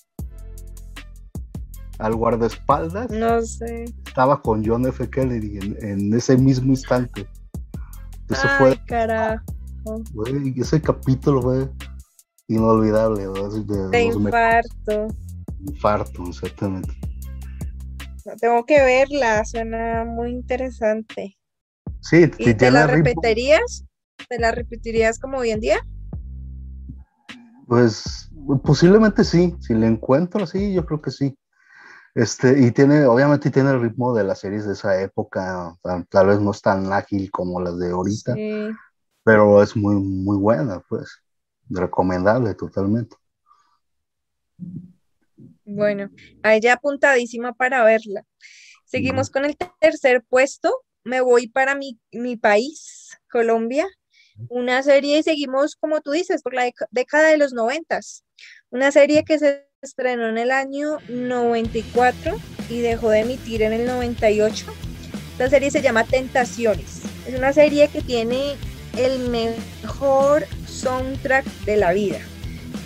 [1.98, 3.10] Al guardaespaldas.
[3.10, 3.86] No sé.
[4.06, 5.10] Estaba con John F.
[5.10, 7.26] Kennedy en, ese mismo instante.
[8.30, 8.80] Eso Ay, fue.
[8.86, 9.44] carajo.
[10.56, 11.70] Ese capítulo fue
[12.48, 13.26] inolvidable.
[13.90, 15.08] De, infarto.
[15.60, 16.92] Infarto, exactamente.
[18.40, 21.36] Tengo que verla, suena muy interesante.
[22.00, 23.84] Sí, ¿Y te la repetirías?
[24.28, 25.78] ¿Te la repetirías como hoy en día?
[27.66, 28.30] Pues
[28.62, 31.36] posiblemente sí, si la encuentro, sí, yo creo que sí.
[32.14, 35.74] Este, y tiene, obviamente tiene el ritmo de las series de esa época,
[36.08, 38.34] tal, vez no es tan ágil como las de ahorita,
[39.24, 41.22] pero es muy, muy buena, pues,
[41.68, 43.16] recomendable totalmente.
[45.64, 46.10] Bueno,
[46.42, 48.24] ahí ya apuntadísima para verla.
[48.84, 50.84] Seguimos con el tercer puesto.
[51.02, 53.86] Me voy para mi, mi país, Colombia.
[54.48, 58.24] Una serie y seguimos, como tú dices, por la década de los noventas.
[58.70, 62.36] Una serie que se estrenó en el año 94
[62.68, 64.66] y dejó de emitir en el 98.
[65.32, 67.02] Esta serie se llama Tentaciones.
[67.26, 68.56] Es una serie que tiene
[68.96, 72.18] el mejor soundtrack de la vida.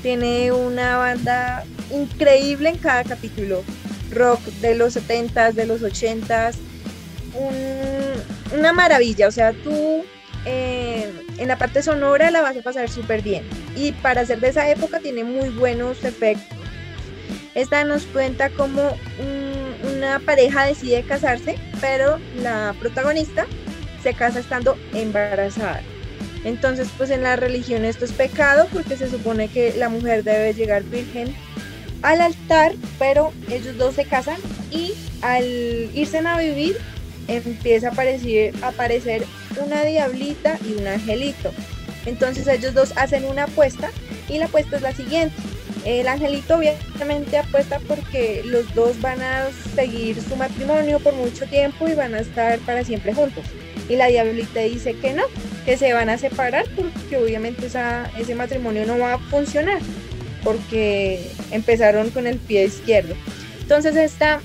[0.03, 3.63] Tiene una banda increíble en cada capítulo.
[4.11, 6.55] Rock de los 70s, de los 80s.
[8.57, 9.29] una maravilla.
[9.29, 10.05] O sea, tú
[10.45, 13.45] eh, en la parte sonora la vas a pasar súper bien.
[13.77, 16.57] Y para ser de esa época tiene muy buenos efectos.
[17.55, 18.97] Esta nos cuenta como
[19.97, 23.47] una pareja decide casarse, pero la protagonista
[24.03, 25.83] se casa estando embarazada.
[26.45, 30.55] Entonces, pues en la religión esto es pecado porque se supone que la mujer debe
[30.55, 31.35] llegar virgen
[32.03, 34.39] al altar, pero ellos dos se casan
[34.71, 35.45] y al
[35.95, 36.77] irse a vivir
[37.27, 39.25] empieza a aparecer, a aparecer
[39.61, 41.53] una diablita y un angelito.
[42.07, 43.91] Entonces ellos dos hacen una apuesta
[44.29, 45.35] y la apuesta es la siguiente.
[45.85, 51.89] El angelito obviamente apuesta porque los dos van a seguir su matrimonio por mucho tiempo
[51.89, 53.45] y van a estar para siempre juntos.
[53.89, 55.25] Y la diablita dice que no,
[55.65, 59.81] que se van a separar porque obviamente ese matrimonio no va a funcionar
[60.45, 63.15] porque empezaron con el pie izquierdo.
[63.61, 64.41] Entonces esta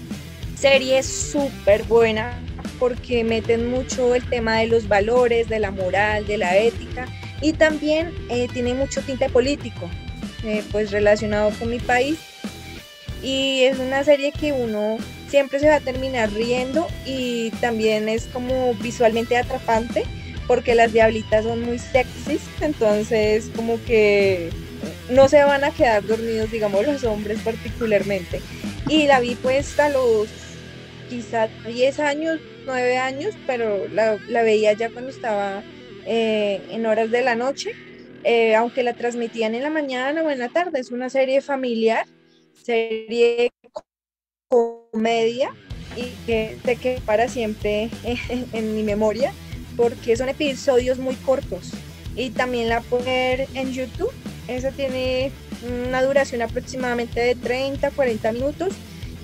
[0.58, 2.40] serie es súper buena
[2.80, 7.08] porque meten mucho el tema de los valores, de la moral, de la ética
[7.42, 9.90] y también eh, tiene mucho tinte político,
[10.44, 12.20] eh, pues relacionado con mi país.
[13.22, 14.98] Y es una serie que uno
[15.34, 20.04] siempre se va a terminar riendo y también es como visualmente atrapante
[20.46, 24.52] porque las diablitas son muy sexys, entonces como que
[25.10, 28.42] no se van a quedar dormidos, digamos, los hombres particularmente.
[28.88, 30.28] Y la vi pues a los
[31.10, 35.64] quizá 10 años, 9 años, pero la, veía ya cuando estaba
[36.06, 37.72] eh, en horas de la noche,
[38.24, 40.80] eh, aunque la transmitían en la mañana o en la tarde.
[40.80, 42.06] Es una serie familiar,
[42.62, 43.50] serie
[44.54, 45.52] comedia
[45.96, 49.34] y que te queda para siempre en mi memoria
[49.76, 51.72] porque son episodios muy cortos
[52.16, 54.12] y también la pueden ver en YouTube.
[54.48, 55.32] Esa tiene
[55.88, 58.74] una duración aproximadamente de 30 40 minutos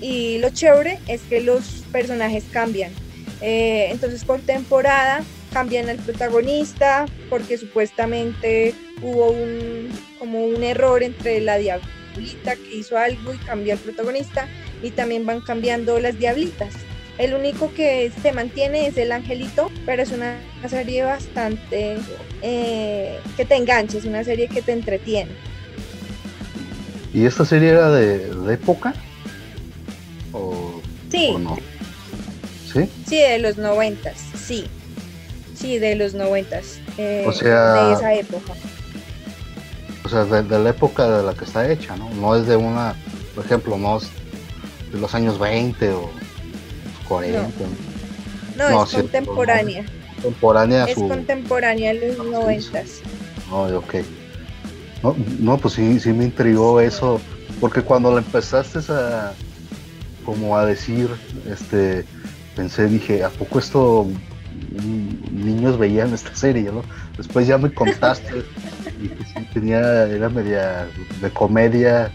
[0.00, 2.92] y lo chévere es que los personajes cambian.
[3.40, 9.88] Eh, entonces por temporada cambian el protagonista porque supuestamente hubo un,
[10.18, 14.48] como un error entre la diablita que hizo algo y cambia el protagonista
[14.82, 16.74] y también van cambiando las diablitas.
[17.18, 20.38] El único que se mantiene es el angelito, pero es una
[20.68, 21.98] serie bastante
[22.40, 25.32] eh, que te engancha, es una serie que te entretiene.
[27.12, 28.94] ¿Y esta serie era de, época?
[30.32, 31.34] ¿O, sí.
[31.38, 31.58] no?
[32.72, 32.88] ¿Sí?
[33.06, 34.66] Sí, de los noventas, sí.
[35.54, 36.78] Sí, de los noventas.
[36.96, 38.54] Eh, o sea, de esa época.
[40.04, 42.08] O sea, de, la época de la que está hecha, ¿no?
[42.14, 42.94] No es de una,
[43.34, 44.10] por ejemplo, no es
[44.92, 46.10] de los años 20 o
[47.08, 47.48] 40.
[48.56, 49.84] No, es contemporánea.
[50.22, 50.84] Contemporánea.
[50.84, 53.00] Es contemporánea en los noventas.
[53.48, 53.94] No, ok.
[55.02, 57.20] No, no, pues sí, sí me intrigó eso,
[57.58, 59.32] porque cuando la empezaste a
[60.24, 61.08] como a decir,
[61.50, 62.04] este,
[62.54, 64.06] pensé, dije, ¿a poco esto
[65.32, 66.82] niños veían esta serie, no?
[67.16, 68.44] Después ya me contaste
[69.02, 70.86] y que sí tenía, era media
[71.20, 72.12] de comedia,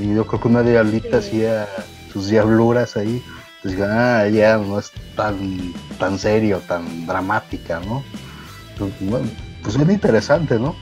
[0.00, 1.66] y yo creo que una diablita hacía
[2.12, 3.22] sus diabluras ahí
[3.62, 8.02] pues ah, ya no es tan, tan serio, tan dramática, ¿no?
[8.78, 8.92] Pues,
[9.62, 10.74] pues bien interesante, ¿no?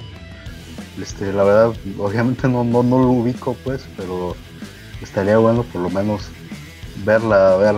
[1.00, 4.36] Este, la verdad, obviamente no, no, no lo ubico, pues, pero
[5.02, 6.28] estaría bueno por lo menos
[7.04, 7.74] verla, a ver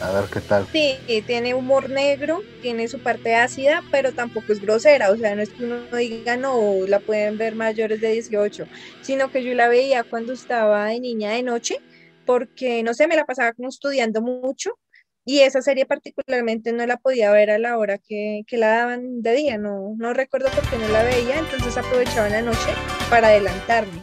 [0.00, 0.66] A ver qué tal.
[0.72, 0.96] Sí,
[1.26, 5.10] tiene humor negro, tiene su parte ácida, pero tampoco es grosera.
[5.10, 8.66] O sea, no es que uno diga no, la pueden ver mayores de 18,
[9.00, 11.78] sino que yo la veía cuando estaba de niña de noche,
[12.26, 14.78] porque no sé, me la pasaba como estudiando mucho.
[15.24, 19.22] Y esa serie particularmente no la podía ver a la hora que, que la daban
[19.22, 22.74] de día, no, no recuerdo por qué no la veía, entonces aprovechaba en la noche
[23.08, 24.02] para adelantarme.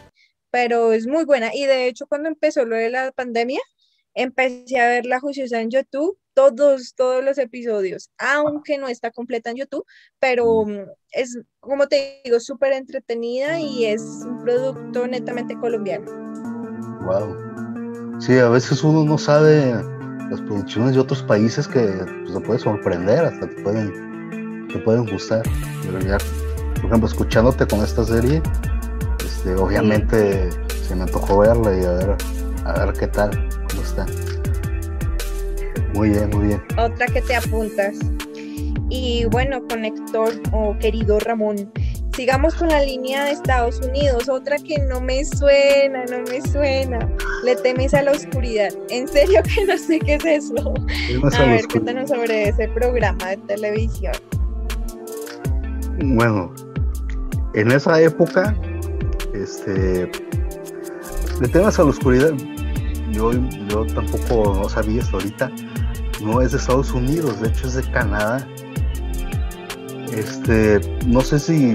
[0.50, 1.54] Pero es muy buena.
[1.54, 3.60] Y de hecho, cuando empezó lo de la pandemia,
[4.14, 9.50] empecé a ver La Juiciosa en YouTube, todos, todos los episodios, aunque no está completa
[9.50, 9.84] en YouTube,
[10.18, 16.10] pero mm, es, como te digo, súper entretenida y es un producto netamente colombiano.
[17.04, 17.69] Wow.
[18.20, 19.72] Sí, a veces uno no sabe
[20.30, 25.06] las producciones de otros países que pues, se puede sorprender, hasta te pueden, te pueden
[25.06, 25.42] gustar.
[25.84, 28.42] por ejemplo, escuchándote con esta serie,
[29.24, 30.50] este, obviamente
[30.86, 32.16] se me antojó verla y a ver,
[32.66, 33.48] a ver qué tal.
[35.94, 36.62] Muy bien, muy bien.
[36.78, 37.96] Otra que te apuntas.
[38.88, 41.72] Y bueno, conector o querido Ramón,
[42.14, 44.28] sigamos con la línea de Estados Unidos.
[44.28, 46.98] Otra que no me suena, no me suena.
[47.44, 48.70] Le temes a la oscuridad.
[48.90, 50.74] En serio que no sé qué es eso.
[51.32, 54.12] A, ver, cuéntanos sobre ese programa de televisión.
[56.02, 56.52] Bueno,
[57.54, 58.54] en esa época,
[59.34, 60.10] este,
[61.40, 62.32] le temes a la oscuridad
[63.12, 63.32] yo,
[63.68, 65.50] yo tampoco no sabía hasta ahorita,
[66.22, 68.46] no es de Estados Unidos, de hecho es de Canadá.
[70.12, 71.74] Este, no sé si,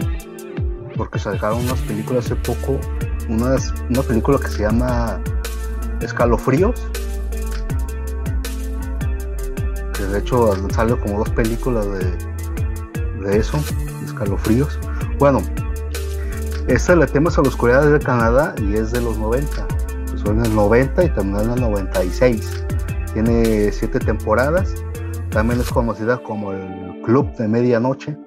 [0.95, 2.79] porque sacaron unas películas hace poco,
[3.29, 5.21] unas, una película que se llama
[6.05, 6.87] Escalofríos,
[9.97, 13.59] que de hecho sale como dos películas de, de eso,
[14.05, 14.79] Escalofríos.
[15.19, 15.41] Bueno,
[16.67, 19.67] esta le temas a la oscuridad de Canadá y es de los 90
[20.31, 22.65] en el 90 y terminó en el 96.
[23.13, 24.73] Tiene siete temporadas.
[25.29, 28.17] También es conocida como el Club de Medianoche.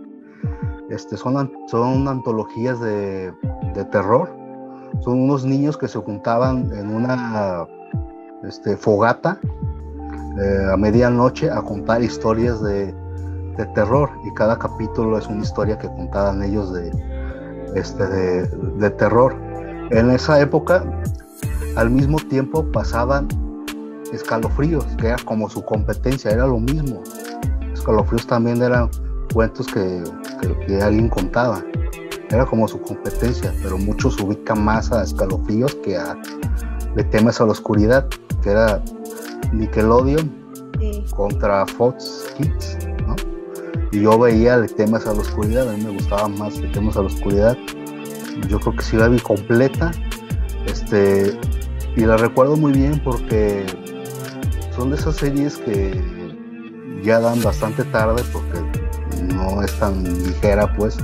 [0.91, 3.33] Este, son, son antologías de,
[3.75, 4.35] de terror.
[5.01, 7.67] Son unos niños que se juntaban en una
[8.45, 9.39] este, fogata
[10.41, 12.95] eh, a medianoche a contar historias de,
[13.75, 16.93] terror y cada capítulo es una historia que contaban ellos de,
[17.75, 19.35] este, de, de terror.
[19.91, 20.85] En esa época
[21.75, 23.29] al mismo tiempo pasaban
[24.13, 27.03] escalofríos, que era como su competencia, era lo mismo.
[27.73, 28.91] Escalofríos también eran
[29.33, 30.03] cuentos que,
[30.83, 31.63] alguien contaba,
[32.31, 36.17] era como su competencia, pero muchos ubican más a escalofríos que a
[36.95, 38.07] Le temes a la oscuridad,
[38.43, 38.83] que era
[39.53, 40.37] Nickelodeon
[41.15, 42.79] contra Fox Kids,
[43.93, 46.97] Y yo veía Le temes a la oscuridad, a mí me gustaba más Le temes
[46.97, 47.57] a la oscuridad.
[48.49, 49.91] Yo creo que sí la vi completa.
[50.67, 51.39] Este,
[51.97, 53.65] y la recuerdo muy bien porque
[54.77, 56.01] son de esas series que
[57.03, 58.61] ya dan bastante tarde porque
[59.35, 60.99] no es tan ligera pues.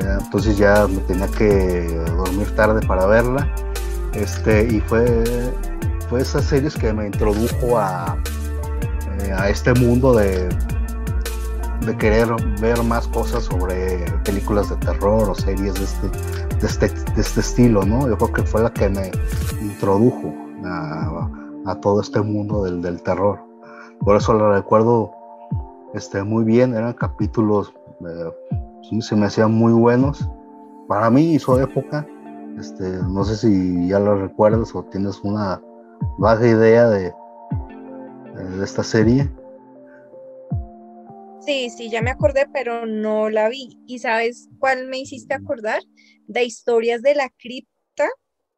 [0.00, 3.52] Entonces ya me tenía que dormir tarde para verla.
[4.14, 5.24] Este, y fue,
[6.08, 8.16] fue esas series que me introdujo a,
[9.20, 10.48] eh, a este mundo de,
[11.84, 12.28] de querer
[12.60, 16.08] ver más cosas sobre películas de terror o series de este,
[16.60, 18.08] de este, de este estilo, ¿no?
[18.08, 19.10] Yo creo que fue la que me
[19.60, 20.34] introdujo
[20.64, 21.30] a,
[21.82, 23.40] todo este mundo del, del, terror.
[24.00, 25.12] Por eso la recuerdo
[25.94, 28.30] este, muy bien, eran capítulos, eh,
[29.00, 30.28] se me hacían muy buenos.
[30.88, 32.06] Para mí y su época,
[32.58, 35.60] este, no sé si ya lo recuerdas o tienes una
[36.18, 37.12] vaga idea de,
[38.56, 39.30] de esta serie.
[41.40, 43.78] Sí, sí, ya me acordé, pero no la vi.
[43.86, 45.80] ¿Y sabes cuál me hiciste acordar?
[46.26, 48.08] De historias de la cripta,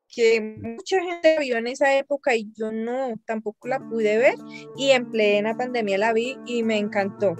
[0.09, 4.37] que mucha gente vio en esa época y yo no, tampoco la pude ver.
[4.77, 7.37] Y en plena pandemia la vi y me encantó.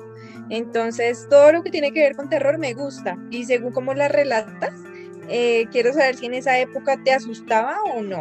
[0.51, 3.17] Entonces, todo lo que tiene que ver con terror me gusta.
[3.31, 4.73] Y según cómo la relatas,
[5.29, 8.21] eh, quiero saber si en esa época te asustaba o no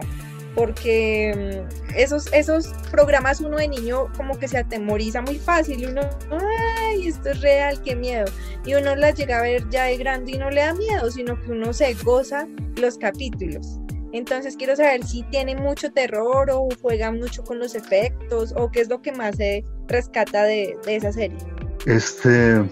[0.58, 5.86] porque mm, esos, esos programas uno de niño como que se atemoriza muy fácil y
[5.86, 6.02] uno,
[6.32, 8.26] ay, esto es real, qué miedo.
[8.66, 11.40] Y uno las llega a ver ya de grande y no le da miedo, sino
[11.40, 13.80] que uno se goza los capítulos.
[14.14, 18.82] Entonces quiero saber si tiene mucho terror o juega mucho con los efectos o qué
[18.82, 21.38] es lo que más se rescata de, de esa serie.
[21.86, 22.70] Este,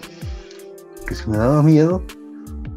[1.06, 2.02] que se me daba miedo,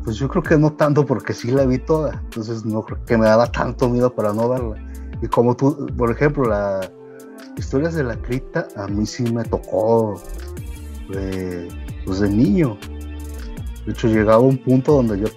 [0.04, 3.18] pues yo creo que no tanto porque sí la vi toda, entonces no creo que
[3.18, 4.76] me daba tanto miedo para no verla.
[5.22, 6.90] Y como tú, por ejemplo, las
[7.58, 10.22] historias de la cripta a mí sí me tocó
[11.10, 11.68] de,
[12.06, 12.78] pues de niño.
[13.86, 15.28] De hecho, llegaba un punto donde yo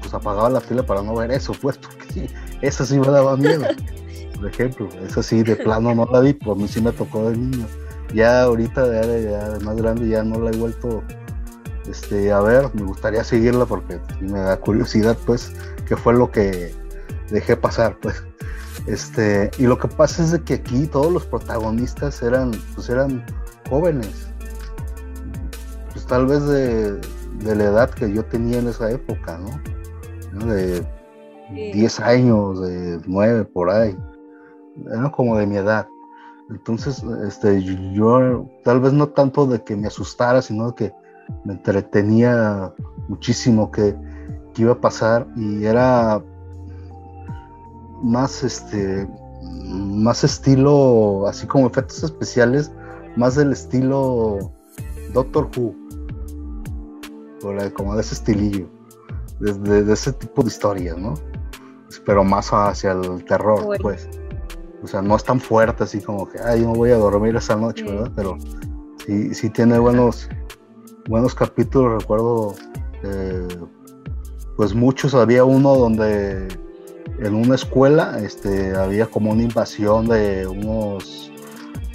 [0.00, 2.26] pues apagaba la tele para no ver eso, pues, porque sí,
[2.60, 3.64] eso sí me daba miedo.
[4.34, 7.30] Por ejemplo, eso sí, de plano no la vi, pues a mí sí me tocó
[7.30, 7.66] de niño.
[8.14, 11.02] Ya ahorita, ya, de más grande, ya no la he vuelto
[11.88, 12.70] este, a ver.
[12.74, 15.52] Me gustaría seguirla porque me da curiosidad, pues,
[15.86, 16.74] qué fue lo que
[17.30, 18.22] dejé pasar, pues.
[18.86, 23.24] Este, y lo que pasa es de que aquí todos los protagonistas eran, pues eran
[23.68, 24.28] jóvenes.
[25.92, 26.92] Pues tal vez de,
[27.44, 30.46] de la edad que yo tenía en esa época, ¿no?
[30.46, 30.84] De
[31.52, 33.96] 10 años, de 9 por ahí.
[34.86, 35.86] Eran como de mi edad.
[36.50, 40.92] Entonces, este, yo tal vez no tanto de que me asustara, sino que
[41.44, 42.72] me entretenía
[43.08, 43.94] muchísimo que,
[44.52, 46.22] que iba a pasar y era
[48.02, 49.08] más este
[49.42, 52.72] más estilo así como efectos especiales
[53.16, 54.52] más del estilo
[55.12, 55.74] Doctor Who.
[57.74, 58.68] Como de ese estilillo
[59.38, 61.14] de, ese tipo de historias no
[62.04, 64.08] pero más hacia el terror pues
[64.82, 67.56] o sea no es tan fuerte así como que ay no voy a dormir esa
[67.56, 68.36] noche verdad pero
[69.06, 70.28] sí sí tiene buenos
[71.08, 72.54] buenos capítulos recuerdo
[73.02, 73.48] eh,
[74.56, 76.48] pues muchos había uno donde
[77.18, 81.30] en una escuela este, había como una invasión de unos,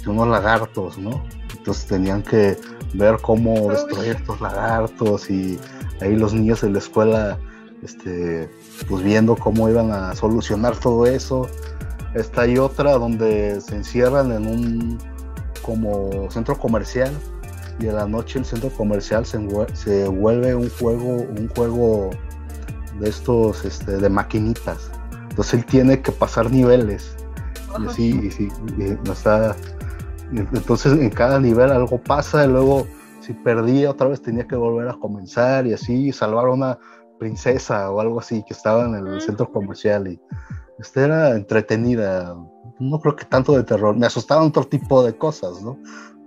[0.06, 1.22] unos lagartos, ¿no?
[1.56, 2.56] Entonces tenían que
[2.94, 5.58] ver cómo destruir estos lagartos y
[6.00, 7.38] ahí los niños en la escuela,
[7.82, 8.48] este,
[8.88, 11.48] pues viendo cómo iban a solucionar todo eso.
[12.16, 14.98] Esta hay otra donde se encierran en un
[15.62, 17.12] como centro comercial
[17.78, 19.38] y en la noche el centro comercial se,
[19.74, 22.10] se vuelve un juego, un juego
[23.00, 24.90] de estos este, de maquinitas
[25.36, 27.14] entonces él tiene que pasar niveles.
[27.78, 28.48] Y así, sí,
[29.04, 29.54] está.
[30.32, 32.86] Entonces en cada nivel algo pasa y luego
[33.20, 36.78] si perdía otra vez tenía que volver a comenzar y así salvar a una
[37.18, 40.18] princesa o algo así que estaba en el centro comercial y
[40.78, 42.34] este era entretenida
[42.78, 45.78] no creo que tanto de terror me asustaban otro tipo de cosas no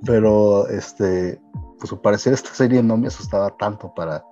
[0.06, 1.40] pero este
[1.80, 4.24] pues al parecer esta serie no me asustaba tanto para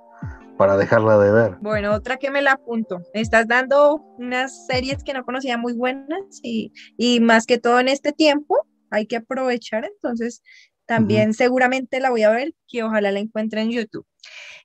[0.57, 1.57] para dejarla de ver.
[1.61, 3.03] Bueno, otra que me la apunto.
[3.13, 6.72] Estás dando unas series que no conocía muy buenas y,
[7.22, 10.41] más que todo en este tiempo hay que aprovechar, entonces
[10.86, 14.07] también seguramente la voy a ver, que ojalá la encuentre en YouTube.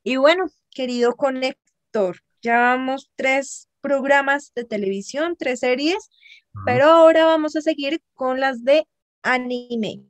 [0.04, 6.10] Y bueno, querido conector, ya vamos tres programas de televisión, tres series,
[6.64, 8.86] pero ahora vamos a seguir con las de
[9.22, 10.02] anime.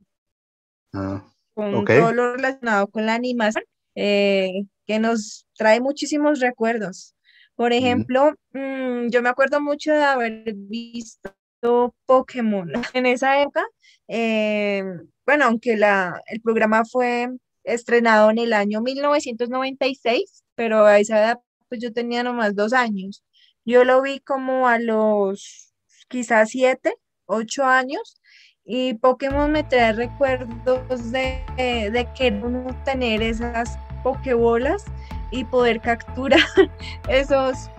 [0.93, 3.65] Ah, con todo lo relacionado con la animación.
[3.95, 7.15] Eh, que nos trae muchísimos recuerdos.
[7.55, 13.65] Por ejemplo, mm, yo me acuerdo mucho de haber visto Pokémon en esa época.
[14.09, 14.83] Eh,
[15.27, 17.29] bueno, aunque la, el programa fue
[17.65, 23.23] estrenado en el año 1996, pero a esa edad pues yo tenía nomás dos años.
[23.65, 25.75] Yo lo vi como a los
[26.09, 26.95] quizás siete,
[27.27, 28.21] ocho años
[28.65, 34.85] y Pokémon me trae recuerdos de, de querer tener esas pokebolas
[35.31, 36.41] y poder capturar
[37.09, 37.71] esos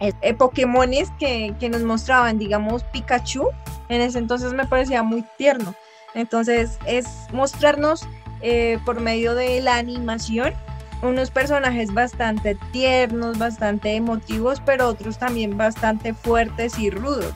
[0.00, 3.48] eh, Pokémones que, nos mostraban, digamos, Pikachu,
[3.90, 5.74] en ese entonces me parecía muy tierno.
[6.14, 8.08] Entonces es mostrarnos
[8.40, 10.54] eh, por medio de la animación
[11.02, 17.34] unos personajes bastante tiernos, bastante emotivos, pero otros también bastante fuertes y rudos.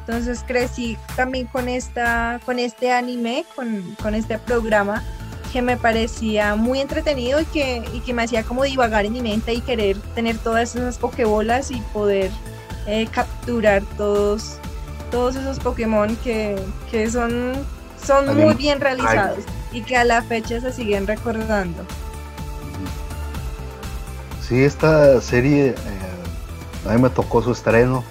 [0.00, 5.02] Entonces crecí también con, esta, con este anime, con, con este programa
[5.52, 9.22] que me parecía muy entretenido y que, y que me hacía como divagar en mi
[9.22, 12.30] mente y querer tener todas esas pokebolas y poder
[12.86, 14.58] eh, capturar todos,
[15.10, 16.56] todos esos Pokémon que,
[16.90, 17.52] que son,
[18.04, 21.86] son muy bien realizados y que a la fecha se siguen recordando.
[24.46, 25.74] Sí, esta serie eh,
[26.86, 28.04] a mí me tocó su estreno.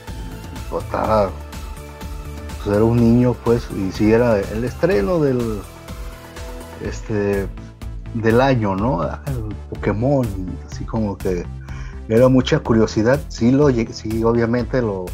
[0.75, 1.29] Estaba,
[2.63, 5.61] pues era un niño, pues, y sí era el estreno del
[6.83, 7.47] este,
[8.15, 9.03] del año, ¿no?
[9.03, 9.21] Ah,
[9.69, 10.25] Pokémon,
[10.71, 11.45] así como que
[12.09, 13.21] era mucha curiosidad.
[13.27, 15.05] Sí, lo, sí obviamente lo,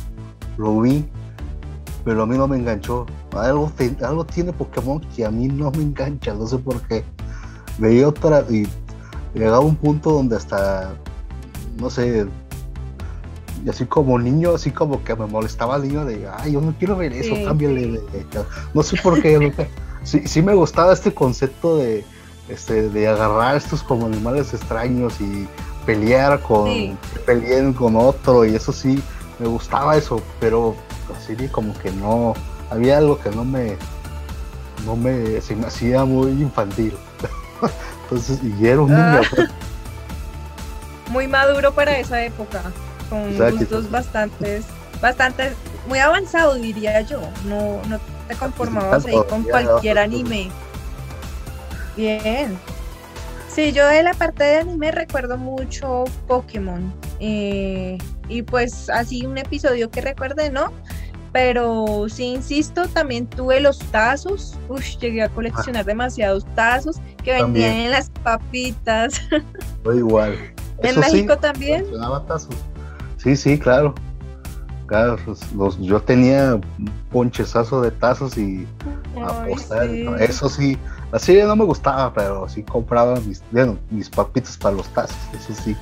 [0.57, 1.05] lo vi,
[2.05, 3.05] pero a mí no me enganchó.
[3.35, 3.69] Algo,
[4.03, 7.03] algo tiene Pokémon que a mí no me engancha, no sé por qué.
[7.77, 8.65] Veía otra y
[9.33, 10.93] llegaba un punto donde hasta,
[11.79, 12.27] no sé,
[13.65, 16.73] y así como niño, así como que me molestaba el niño de, ay, yo no
[16.77, 18.01] quiero ver eso, cámbiale.
[18.73, 19.53] No sé por qué.
[20.03, 22.05] sí, sí me gustaba este concepto de,
[22.47, 25.47] este, de agarrar estos como animales extraños y
[25.85, 29.01] pelear con, peleen con otro y eso sí,
[29.39, 30.75] me gustaba eso, pero
[31.15, 32.33] así como que no,
[32.69, 33.75] había algo que no me,
[34.85, 36.93] no me, se me hacía muy infantil.
[38.03, 39.21] Entonces, y era un niño.
[39.37, 39.47] Ah.
[41.09, 42.61] Muy maduro para esa época,
[43.09, 44.65] con gustos bastantes,
[45.01, 45.53] bastante,
[45.87, 50.49] muy avanzado diría yo, no, no te conformabas ahí con cualquier anime.
[51.97, 52.57] Bien.
[53.47, 56.93] Sí, yo de la parte de anime recuerdo mucho Pokémon.
[57.19, 57.97] Eh,
[58.29, 60.71] y pues así un episodio que recuerde, ¿no?
[61.31, 64.57] Pero sí, insisto, también tuve los tazos.
[64.69, 69.21] Uf, llegué a coleccionar demasiados tazos que vendían en las papitas.
[69.85, 70.37] Igual.
[70.83, 71.85] ¿En México también?
[72.27, 72.55] Tazos.
[73.17, 73.93] Sí, sí, claro.
[74.87, 75.17] Claro,
[75.55, 78.67] los, yo tenía un ponchezazo de tazos y
[79.23, 79.87] apostar.
[80.19, 80.79] Eso sí,
[81.11, 85.15] la serie no me gustaba, pero sí compraba mis, bueno, mis papitas para los tazos,
[85.33, 85.75] eso sí.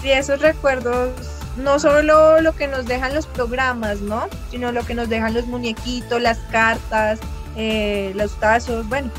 [0.00, 1.10] Sí, esos recuerdos
[1.56, 4.26] no solo lo que nos dejan los programas, ¿no?
[4.50, 7.18] Sino lo que nos dejan los muñequitos, las cartas,
[7.56, 9.10] eh, los tazos, bueno.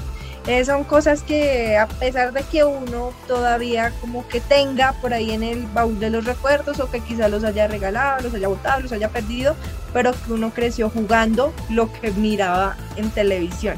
[0.46, 5.32] Eh, son cosas que a pesar de que uno todavía como que tenga por ahí
[5.32, 8.82] en el baúl de los recuerdos o que quizá los haya regalado, los haya botado,
[8.82, 9.56] los haya perdido,
[9.94, 13.78] pero que uno creció jugando lo que miraba en televisión.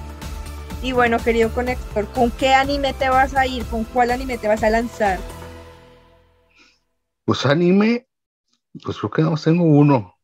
[0.81, 3.63] Y bueno, querido conector, ¿con qué anime te vas a ir?
[3.65, 5.19] ¿Con cuál anime te vas a lanzar?
[7.25, 8.07] Pues anime,
[8.83, 10.15] pues creo que no tengo uno.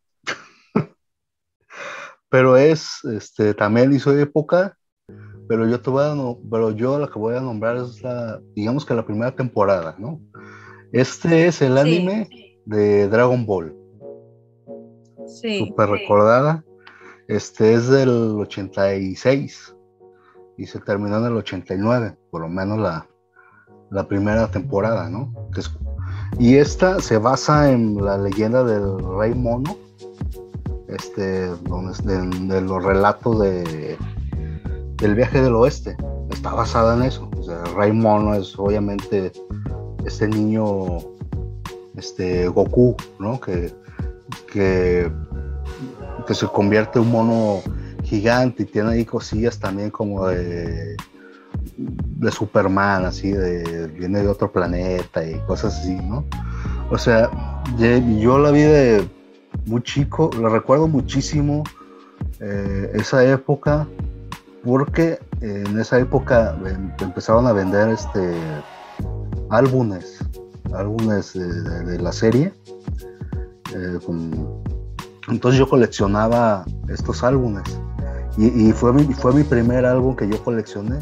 [2.30, 4.78] pero es, este, también hizo época,
[5.52, 6.16] pero yo te voy a,
[6.50, 10.22] pero yo la que voy a nombrar es la, digamos que la primera temporada, ¿no?
[10.94, 12.30] Este es el anime
[12.64, 13.76] de Dragon Ball.
[15.28, 15.60] Sí.
[15.60, 16.64] Súper recordada.
[17.28, 19.76] Este es del 86
[20.56, 23.06] y se terminó en el 89, por lo menos la,
[23.90, 25.34] la primera temporada, ¿no?
[26.40, 29.76] Y esta se basa en la leyenda del rey mono,
[30.88, 33.98] este, de, los relatos de,
[35.02, 35.98] del viaje del oeste.
[36.32, 37.30] Está basada en eso.
[37.48, 39.32] el rey mono es obviamente
[40.06, 41.00] este niño,
[41.98, 43.40] este Goku, ¿no?
[43.40, 43.74] Que,
[44.52, 45.12] que,
[46.26, 47.62] que se convierte en un mono
[48.04, 50.96] gigante y tiene ahí cosillas también como de
[51.78, 56.26] de Superman, así, de viene de otro planeta y cosas así, ¿no?
[56.90, 57.30] O sea,
[57.78, 59.08] yo la vi de
[59.66, 61.64] muy chico, la recuerdo muchísimo
[62.40, 63.88] eh, esa época,
[64.64, 68.36] porque en esa época em, empezaron a vender este
[69.50, 70.20] álbumes,
[70.74, 72.54] álbumes de, la serie.
[73.76, 74.00] Eh,
[75.30, 77.64] entonces yo coleccionaba estos álbumes
[78.38, 81.00] y, y, fue, mi, fue mi primer álbum que yo coleccioné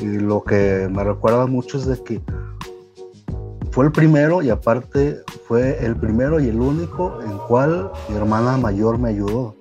[0.00, 2.20] y lo que me recuerda mucho es de que
[3.70, 8.56] fue el primero y aparte fue el primero y el único en cual mi hermana
[8.56, 9.54] mayor me ayudó.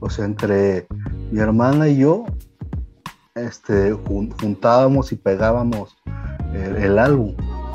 [0.00, 0.86] O sea, entre
[1.30, 2.24] mi hermana y yo
[3.40, 5.96] este, juntábamos y pegábamos
[6.52, 7.34] el, álbum,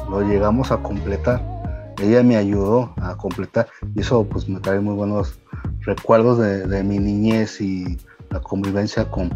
[0.09, 1.41] lo llegamos a completar.
[2.01, 5.39] Ella me ayudó a completar y eso pues me trae muy buenos
[5.82, 7.97] recuerdos de, mi niñez y
[8.30, 9.30] la convivencia con,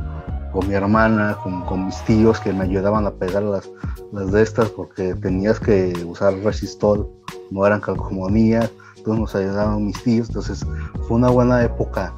[0.52, 3.70] con mi hermana, con, mis tíos que me ayudaban a pegar las,
[4.12, 7.10] las de estas porque tenías que usar resistol,
[7.52, 10.66] no eran calcomanías, entonces nos ayudaban mis tíos, entonces
[11.08, 12.14] fue una buena época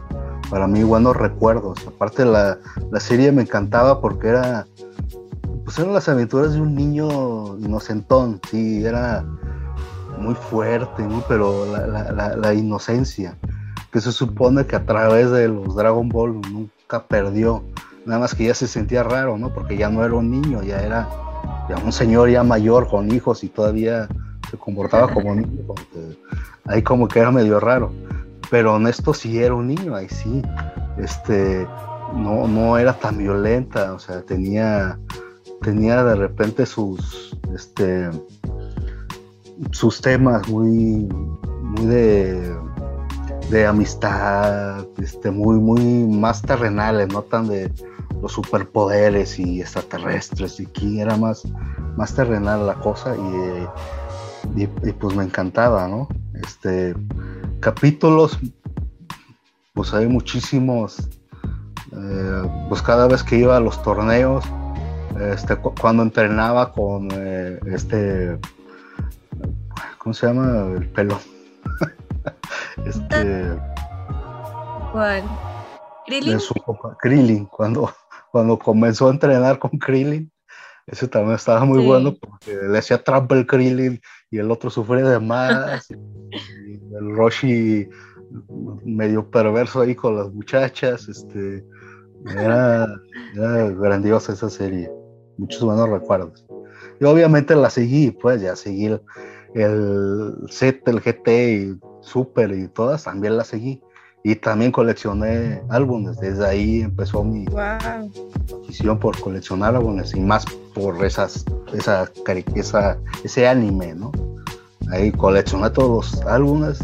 [0.49, 1.79] para mí, buenos recuerdos.
[1.87, 2.57] Aparte la,
[2.91, 4.65] la serie me encantaba porque era,
[5.63, 9.23] pues eran las aventuras de un niño inocentón, sí, era
[10.17, 13.37] muy fuerte, pero la, la, la, inocencia,
[13.91, 17.63] que se supone que a través de los Dragon Ball nunca perdió
[18.05, 19.53] nada más que ya se sentía raro, ¿no?
[19.53, 21.07] Porque ya no era un niño, ya era
[21.69, 24.07] ya un señor ya mayor con hijos y todavía
[24.49, 25.63] se comportaba como niño,
[26.65, 27.91] ahí como que era medio raro.
[28.49, 30.41] Pero honesto sí era un niño, ahí sí.
[30.97, 31.67] Este,
[32.13, 34.99] no, no era tan violenta, o sea, tenía,
[35.61, 38.09] tenía de repente sus, este,
[39.71, 41.07] sus temas muy,
[41.61, 42.55] muy de,
[43.49, 47.71] de amistad, este, muy, muy más terrenales, no tan de,
[48.21, 51.43] los superpoderes y extraterrestres y aquí era más,
[51.95, 54.67] más terrenal la cosa y,
[54.99, 56.07] pues me encantaba, ¿no?
[56.33, 56.95] Este,
[57.59, 58.39] capítulos,
[59.73, 60.99] pues hay muchísimos,
[61.91, 64.43] eh, pues cada vez que iba a los torneos,
[65.19, 68.39] este, cuando entrenaba con eh, este,
[69.97, 70.73] ¿cómo se llama?
[70.77, 71.19] El pelo.
[72.85, 73.57] este...
[74.91, 75.23] ¿Cuál?
[77.01, 77.93] Krillin, cuando
[78.31, 80.31] cuando comenzó a entrenar con Krillin.
[80.87, 84.01] Ese también estaba muy bueno porque le hacía trampa el Krillin
[84.31, 85.87] y el otro sufría de más.
[86.97, 87.87] El Roshi
[88.83, 91.07] medio perverso ahí con las muchachas.
[91.07, 91.65] Este,
[92.37, 92.87] era,
[93.33, 94.91] grandiosa esa serie.
[95.37, 96.45] Muchos buenos recuerdos.
[96.99, 99.01] Y obviamente la seguí, pues ya seguí el,
[99.55, 103.81] el set, el GT y Super y todas, también la seguí.
[104.23, 106.17] y también coleccioné álbumes.
[106.17, 107.45] Desde ahí empezó mi
[108.63, 112.09] afición por coleccionar álbumes y más por esas, esa,
[112.55, 114.11] esa, ese anime, ¿no?
[114.91, 116.79] Ahí coleccioné todos los álbumes.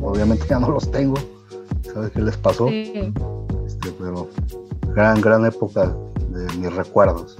[0.00, 1.16] Obviamente ya no los tengo.
[1.92, 2.68] ¿Sabes qué les pasó?
[2.68, 4.28] Este, pero
[4.94, 5.94] gran, gran época
[6.30, 7.38] de mis recuerdos.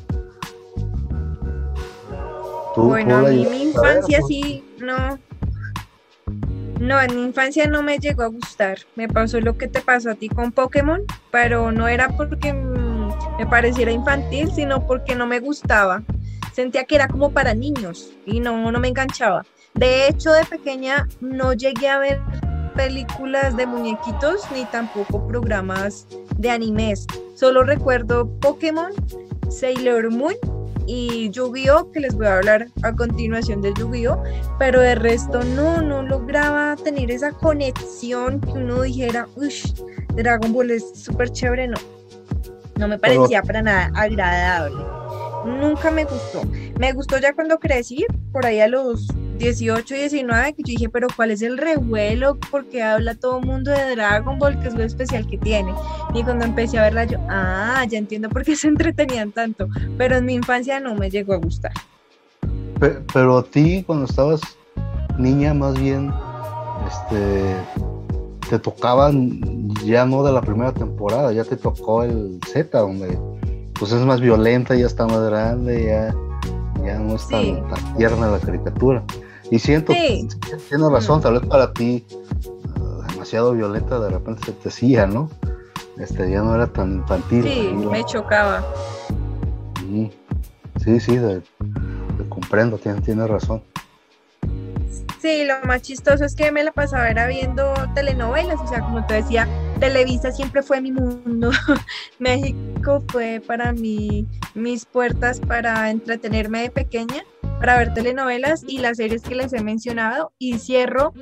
[2.76, 5.18] bueno, a mí mi infancia sí, no,
[6.80, 8.78] no, en mi infancia no me llegó a gustar.
[8.94, 13.46] Me pasó lo que te pasó a ti con Pokémon, pero no era porque me
[13.46, 16.02] pareciera infantil, sino porque no me gustaba.
[16.52, 19.44] Sentía que era como para niños y no, no me enganchaba.
[19.74, 22.20] De hecho, de pequeña no llegué a ver
[22.74, 26.06] películas de muñequitos ni tampoco programas
[26.36, 27.06] de animes.
[27.34, 28.92] Solo recuerdo Pokémon,
[29.50, 30.34] Sailor Moon
[30.86, 34.22] y Yu-Gi-Oh, que les voy a hablar a continuación de Yu-Gi-Oh,
[34.58, 39.64] pero de resto no, no lograba tener esa conexión que uno dijera, uff,
[40.14, 41.76] Dragon Ball es súper chévere, no,
[42.76, 44.97] no me parecía para nada agradable.
[45.44, 46.42] Nunca me gustó.
[46.78, 49.08] Me gustó ya cuando crecí, por ahí a los
[49.38, 52.38] 18, 19, que yo dije, pero ¿cuál es el revuelo?
[52.50, 55.72] Porque habla todo el mundo de Dragon Ball, que es lo especial que tiene.
[56.14, 59.68] Y cuando empecé a verla, yo, ah, ya entiendo por qué se entretenían tanto.
[59.96, 61.72] Pero en mi infancia no me llegó a gustar.
[62.80, 64.40] Pero, a ti, cuando estabas
[65.18, 66.12] niña, más bien,
[66.86, 67.56] este,
[68.48, 69.40] te tocaban
[69.84, 73.18] ya no de la primera temporada, ya te tocó el Z, donde
[73.78, 76.14] pues es más violenta, ya está más grande, ya,
[76.84, 79.04] ya no está tan tierna la caricatura.
[79.50, 80.28] Y siento, sí.
[80.68, 82.04] tienes razón, tal vez para ti
[82.78, 85.30] uh, demasiado violenta de repente se te hacía, ¿no?
[85.98, 87.44] Este, ya no era tan infantil.
[87.44, 88.64] Sí, me chocaba.
[90.84, 91.42] Sí, sí, de,
[92.28, 93.62] comprendo, tienes tiene razón.
[95.20, 99.04] Sí, lo más chistoso es que me la pasaba era viendo telenovelas, o sea, como
[99.06, 99.48] te decía,
[99.80, 101.50] Televisa siempre fue mi mundo.
[102.18, 107.24] México fue para mí mis puertas para entretenerme de pequeña
[107.60, 111.12] para ver telenovelas y las series que les he mencionado y cierro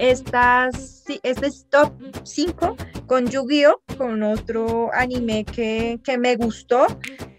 [0.00, 1.92] estas, este top
[2.24, 2.76] 5
[3.06, 6.86] con Yu-Gi-Oh, con otro anime que, que, me gustó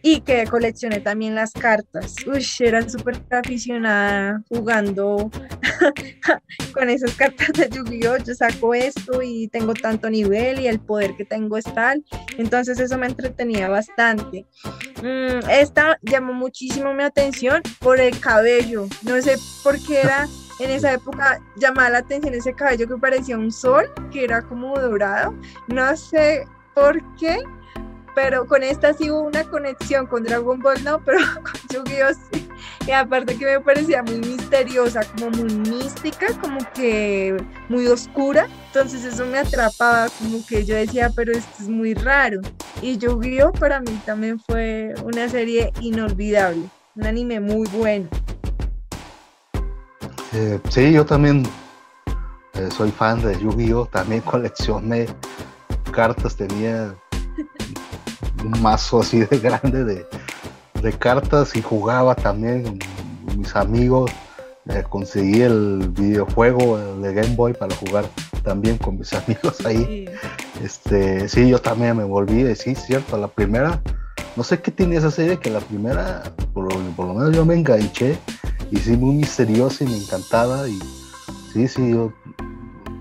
[0.03, 2.15] y que coleccioné también las cartas.
[2.27, 5.31] Uy, era súper aficionada jugando
[6.73, 8.17] con esas cartas de Yu-Gi-Oh.
[8.17, 12.03] Yo saco esto y tengo tanto nivel y el poder que tengo es tal.
[12.37, 14.45] Entonces eso me entretenía bastante.
[15.01, 18.87] Mm, esta llamó muchísimo mi atención por el cabello.
[19.01, 20.27] No sé por qué era
[20.63, 24.77] en esa época llamaba la atención ese cabello que parecía un sol, que era como
[24.79, 25.33] dorado.
[25.67, 27.43] No sé por qué,
[28.15, 32.47] pero con esta sí hubo una conexión con Dragon Ball, no, pero con Yu-Gi-Oh sí.
[32.87, 37.37] Y aparte que me parecía muy misteriosa, como muy mística, como que
[37.69, 38.47] muy oscura.
[38.67, 42.41] Entonces eso me atrapaba, como que yo decía, pero esto es muy raro.
[42.81, 46.63] Y Yu-Gi-Oh para mí también fue una serie inolvidable,
[46.95, 48.09] un anime muy bueno.
[50.33, 51.43] Eh, sí, yo también
[52.53, 53.85] eh, soy fan de Yu-Gi-Oh!
[53.87, 55.07] También coleccioné
[55.91, 56.95] cartas, tenía
[58.43, 62.79] un mazo así de grande de, cartas y jugaba también
[63.25, 64.11] con mis amigos.
[64.69, 68.05] Eh, conseguí el videojuego de Game Boy para jugar
[68.43, 70.07] también con mis amigos ahí.
[70.07, 70.63] Sí.
[70.63, 73.81] Este, sí, yo también me volví, sí, cierto, la primera,
[74.35, 76.23] no sé qué tiene esa serie, que la primera,
[76.53, 78.17] por, por lo menos yo me enganché
[78.71, 80.67] y sí, muy misteriosa y me encantaba.
[80.67, 80.79] Y
[81.53, 82.11] sí, sí, yo,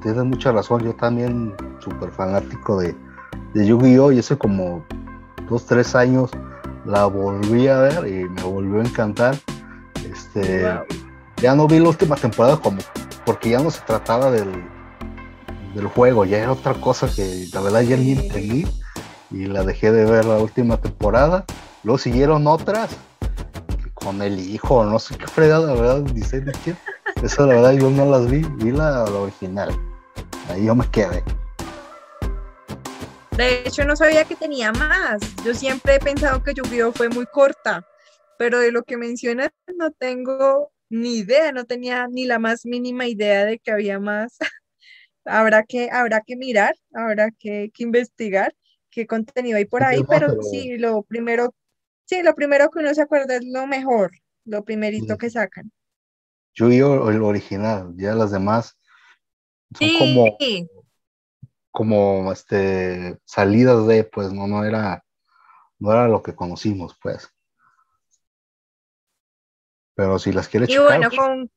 [0.02, 0.82] tienes mucha razón.
[0.82, 2.94] Yo también súper fanático de,
[3.54, 4.12] de Yu-Gi-Oh!
[4.12, 4.84] Y hace como
[5.48, 6.30] dos, tres años
[6.84, 9.36] la volví a ver y me volvió a encantar.
[10.10, 10.66] Este,
[11.40, 12.78] Ya no vi la última temporada como
[13.24, 14.50] porque ya no se trataba del,
[15.74, 18.66] del juego, ya era otra cosa que la verdad ya ni entendí
[19.30, 21.44] y la dejé de ver la última temporada.
[21.84, 22.90] Luego siguieron otras
[24.02, 26.76] con el hijo, no sé qué fregada, la verdad, dice de quién.
[27.22, 29.70] Eso la verdad yo no las vi, vi la, original.
[30.48, 31.22] Ahí yo me quedé.
[33.36, 35.20] De hecho, no sabía que tenía más.
[35.44, 37.86] Yo siempre he pensado que Yu-Gi-Oh fue muy corta,
[38.38, 43.06] pero de lo que mencionas no tengo ni idea, no tenía ni la más mínima
[43.06, 44.36] idea de que había más.
[45.24, 48.54] habrá, que, habrá que mirar, habrá que, que investigar
[48.90, 51.54] qué contenido hay por ahí, pero sí, lo primero
[52.10, 54.10] Sí, lo primero que uno se acuerda es lo mejor,
[54.44, 55.70] lo primerito que sacan.
[56.54, 58.76] Yo yo el original, ya las demás
[59.78, 60.36] son como,
[61.70, 65.04] como este salidas de, pues no, no era,
[65.78, 67.32] no era lo que conocimos, pues.
[69.94, 71.48] Pero si las quiere Y bueno, con,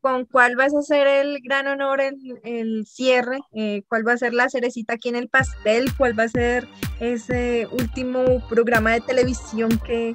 [0.00, 3.38] ¿con cuál vas a hacer el gran honor, el, el cierre?
[3.52, 5.90] Eh, ¿Cuál va a ser la cerecita aquí en el pastel?
[5.96, 6.68] ¿Cuál va a ser
[7.00, 10.14] ese último programa de televisión que,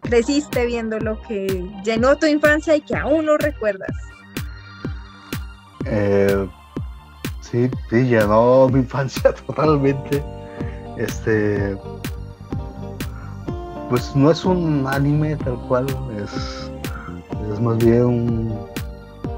[0.00, 1.46] creciste viendo, lo que
[1.84, 3.94] llenó tu infancia y que aún no recuerdas?
[5.84, 6.48] Eh,
[7.42, 10.22] sí, sí, llenó mi infancia totalmente.
[10.96, 11.76] Este,
[13.90, 15.86] pues no es un anime tal cual,
[16.22, 16.70] es,
[17.52, 18.68] es más bien un,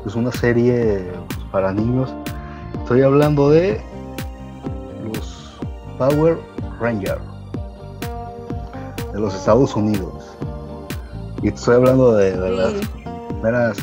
[0.03, 1.13] pues una serie
[1.53, 2.13] para niños.
[2.83, 3.81] Estoy hablando de
[5.05, 5.59] los
[5.99, 6.39] Power
[6.81, 7.31] Rangers
[9.13, 10.37] de los Estados Unidos.
[11.43, 12.37] Y estoy hablando de,
[13.43, 13.79] las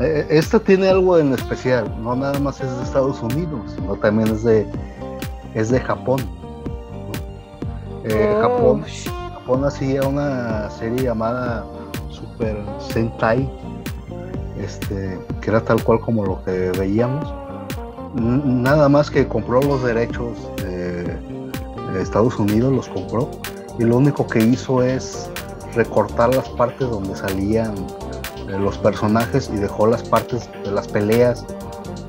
[0.00, 4.28] eh, esta tiene algo en especial, no nada más es de Estados Unidos, sino también
[4.28, 4.66] es de,
[5.54, 6.20] es de Japón.
[8.04, 8.40] Eh, oh.
[8.40, 8.84] Japón,
[9.32, 11.64] Japón hacía una serie llamada
[12.10, 13.50] Super Sentai,
[14.60, 15.18] este,
[15.48, 17.32] que era tal cual como lo que veíamos.
[18.14, 23.30] nada más que compró los derechos de Estados Unidos, los compró,
[23.78, 25.30] y lo único que hizo es
[25.74, 27.74] recortar las partes donde salían
[28.46, 31.46] los personajes y dejó las partes de las peleas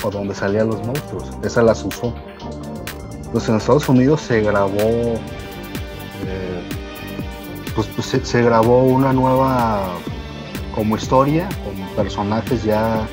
[0.03, 1.29] o donde salían los monstruos.
[1.41, 2.13] Esas las usó.
[3.31, 6.61] Pues en Estados Unidos se grabó, eh,
[7.73, 9.83] pues, pues se, grabó una nueva
[10.75, 13.07] como historia con personajes ya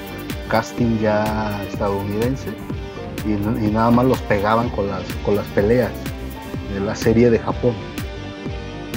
[0.48, 2.50] casting ya estadounidense
[3.26, 5.90] y, nada más los pegaban con las con las peleas
[6.72, 7.74] de la serie de Japón.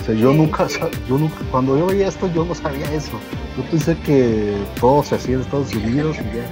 [0.08, 0.68] yo nunca,
[1.08, 3.20] yo nunca, cuando yo veía esto yo no sabía eso.
[3.58, 6.46] Yo pensé que todo se hacía en Estados Unidos y ya.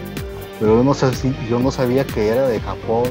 [0.59, 3.05] Pero yo no, sé si, yo no sabía que era de Japón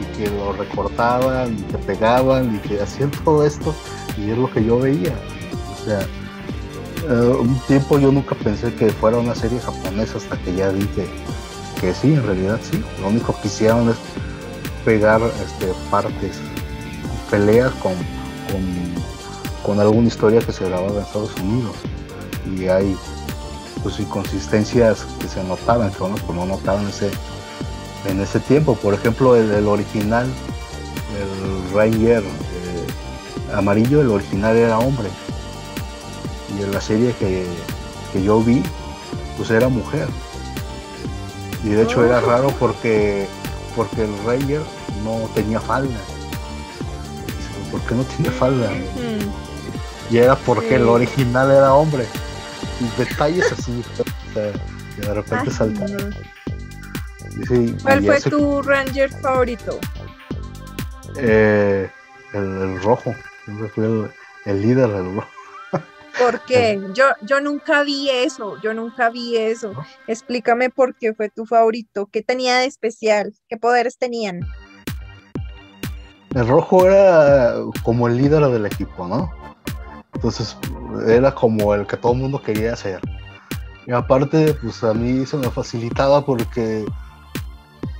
[0.00, 3.74] y que lo recortaban y que pegaban y que hacían todo esto
[4.18, 5.14] y es lo que yo veía.
[5.72, 6.06] O sea,
[7.08, 10.86] eh, un tiempo yo nunca pensé que fuera una serie japonesa hasta que ya vi
[11.80, 12.82] que, sí, en realidad sí.
[13.00, 13.96] Lo único que hicieron es
[14.84, 16.38] pegar este, partes,
[17.30, 17.94] peleas con,
[18.50, 21.76] con, con alguna historia que se grababa en Estados Unidos.
[22.56, 22.96] Y hay
[23.82, 27.10] pues inconsistencias que se notaban, que uno pues, no notaban ese,
[28.06, 28.76] en ese tiempo.
[28.76, 30.26] Por ejemplo, el, original,
[31.18, 35.08] el Ranger eh, amarillo, el original era hombre.
[36.58, 37.46] Y en la serie que,
[38.22, 38.62] yo vi,
[39.36, 40.08] pues era mujer.
[41.64, 42.26] Y de hecho era oh.
[42.26, 43.26] raro porque,
[43.76, 44.62] porque el Ranger
[45.04, 45.98] no tenía falda.
[47.70, 48.70] ¿Por qué no tiene falda?
[50.10, 52.06] Y era porque el original era hombre
[52.96, 53.84] detalles así,
[54.34, 56.14] que de repente saltan.
[57.82, 59.78] ¿Cuál fue tu Ranger favorito?
[61.16, 61.90] Eh,
[62.34, 64.10] el, rojo, siempre fue
[64.46, 65.28] el, líder del rojo.
[66.18, 66.80] ¿Por qué?
[66.94, 69.72] Yo, yo nunca vi eso, yo nunca vi eso.
[70.06, 74.40] Explícame por qué fue tu favorito, qué tenía de especial, qué poderes tenían.
[76.34, 79.30] El rojo era como el líder del equipo, ¿no?
[80.14, 80.56] Entonces
[81.06, 83.00] era como el que todo el mundo quería hacer.
[83.86, 86.84] Y aparte, pues a mí se me facilitaba porque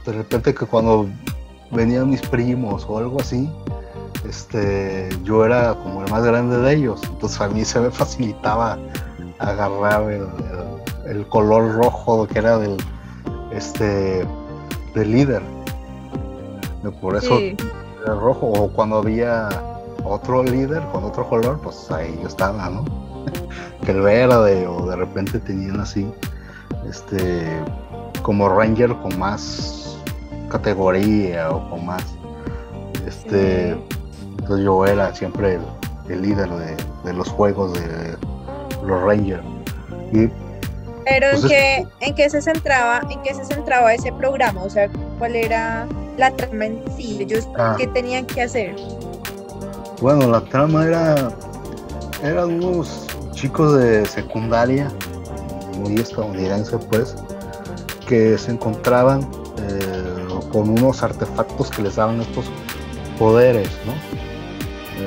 [0.07, 1.09] de repente que cuando
[1.71, 3.51] venían mis primos o algo así,
[4.29, 7.01] este, yo era como el más grande de ellos.
[7.05, 8.79] Entonces a mí se me facilitaba
[9.39, 10.11] agarrar
[11.07, 12.77] el, color rojo que era del,
[13.53, 14.27] este,
[14.95, 15.43] del líder.
[17.01, 17.39] Por eso
[18.07, 18.47] el rojo.
[18.47, 19.49] O cuando había
[20.05, 22.85] otro líder con otro color, pues ahí yo estaba, ¿no?
[23.85, 26.11] que el verde, o de repente tenían así,
[26.89, 27.47] este,
[28.23, 29.99] como Ranger con más
[30.49, 32.05] categoría o con más,
[33.07, 33.77] este,
[34.43, 35.61] entonces yo era siempre
[36.09, 36.51] el, líder
[37.05, 38.17] de, los juegos de
[38.85, 39.43] los Rangers.
[40.13, 40.29] Y,
[41.05, 44.63] Pero en, qué, ¿en qué se centraba, en qué se centraba ese programa?
[44.63, 45.87] O sea, ¿cuál era
[46.19, 47.19] la trama en sí?
[47.21, 47.77] Ellos, ah.
[47.79, 48.75] ¿qué tenían que hacer?
[50.01, 51.31] Bueno, la trama era.
[52.25, 54.91] Eran unos chicos de secundaria,
[55.79, 57.17] muy estadounidense, pues,
[58.09, 59.23] que se encontraban
[59.59, 62.47] eh, con unos artefactos que les daban estos
[63.19, 64.22] poderes, ¿no?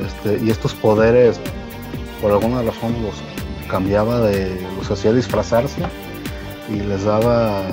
[0.06, 1.40] Este, y estos poderes,
[2.22, 3.16] por alguna razón, los
[3.70, 4.62] cambiaba de.
[4.78, 5.82] los hacía disfrazarse
[6.70, 7.64] y les daba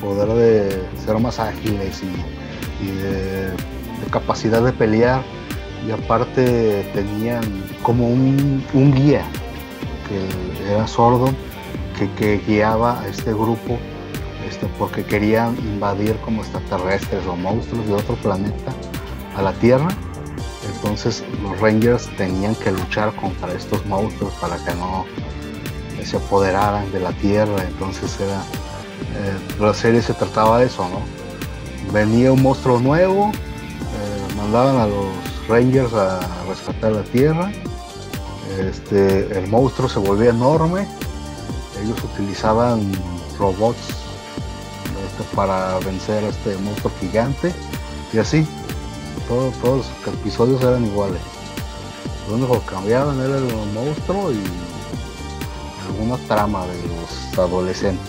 [0.00, 3.52] poder de ser más ágiles y, de
[4.10, 5.22] capacidad de pelear
[5.86, 7.42] y aparte tenían
[7.82, 9.24] como un, guía
[10.08, 11.30] que era sordo
[12.18, 13.78] que, guiaba a este grupo
[14.48, 18.72] este, porque querían invadir como extraterrestres o monstruos de otro planeta
[19.36, 19.88] a la Tierra.
[20.82, 25.04] Entonces los Rangers tenían que luchar contra estos monstruos para que no
[26.04, 27.62] se apoderaran de la Tierra.
[27.62, 28.42] Entonces era
[29.60, 31.02] la serie se trataba de eso, ¿no?
[31.92, 35.06] Venía un monstruo nuevo, eh, mandaban a los
[35.48, 37.52] Rangers a rescatar la Tierra,
[38.58, 40.86] este, el monstruo se volvía enorme,
[41.82, 42.80] ellos utilizaban
[43.38, 43.78] robots
[45.06, 47.52] este, para vencer a este monstruo gigante
[48.12, 48.46] y así,
[49.28, 51.20] todos los episodios eran iguales.
[52.28, 54.42] Lo único que cambiaban era el monstruo y
[55.88, 58.08] alguna trama de los adolescentes.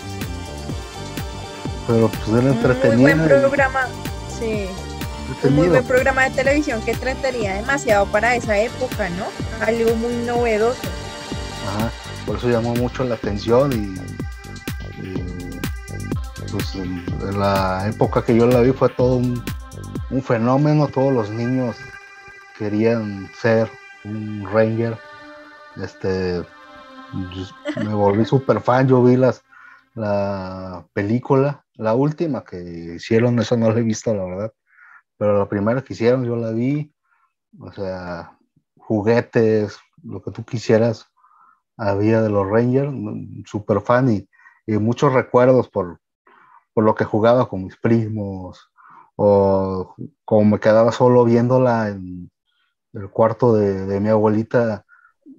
[1.86, 3.00] Pero pues era entretenido.
[3.00, 3.88] Muy buen programa,
[4.38, 4.66] sí.
[5.42, 9.26] Un muy buen programa de televisión que entretenía demasiado para esa época, ¿no?
[9.64, 10.80] Algo muy novedoso.
[11.68, 11.90] Ajá,
[12.26, 13.94] por eso llamó mucho la atención y,
[16.50, 17.04] pues en,
[17.38, 19.42] la época que yo la vi fue todo un,
[20.10, 21.76] un fenómeno, todos los niños
[22.58, 23.70] querían ser
[24.04, 24.98] un Ranger.
[25.76, 26.42] Este,
[27.76, 29.42] me volví súper fan, yo vi las,
[29.94, 34.52] la película, la última que hicieron, eso no la he visto, la verdad,
[35.16, 36.92] pero la primera que hicieron yo la vi,
[37.58, 38.38] o sea,
[38.76, 41.10] juguetes, lo que tú quisieras,
[41.76, 42.92] había de los Rangers,
[43.46, 44.28] súper fan y,
[44.66, 46.00] muchos recuerdos por,
[46.72, 48.70] por lo que jugaba con mis primos,
[49.16, 49.94] o
[50.24, 52.30] como me quedaba solo viéndola en,
[52.94, 54.86] el cuarto de, mi abuelita,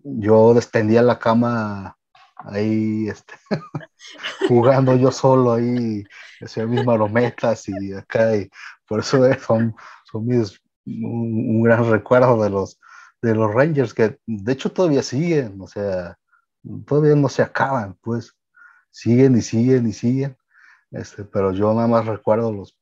[0.04, 1.98] yo extendía la cama
[2.36, 3.34] ahí este,
[4.48, 6.04] jugando yo solo ahí,
[6.42, 8.50] hacía mis marometas y acá, y
[8.88, 9.76] por eso son,
[10.12, 12.80] son mis, un, gran recuerdo de los,
[13.22, 16.18] de los Rangers, que de hecho todavía siguen, o sea,
[16.86, 18.36] todavía no se acaban, pues
[18.92, 20.38] siguen y siguen y siguen,
[20.92, 22.78] este, pero yo nada más recuerdo las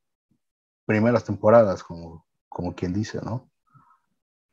[0.86, 3.50] primeras temporadas, como, como quien dice, ¿no?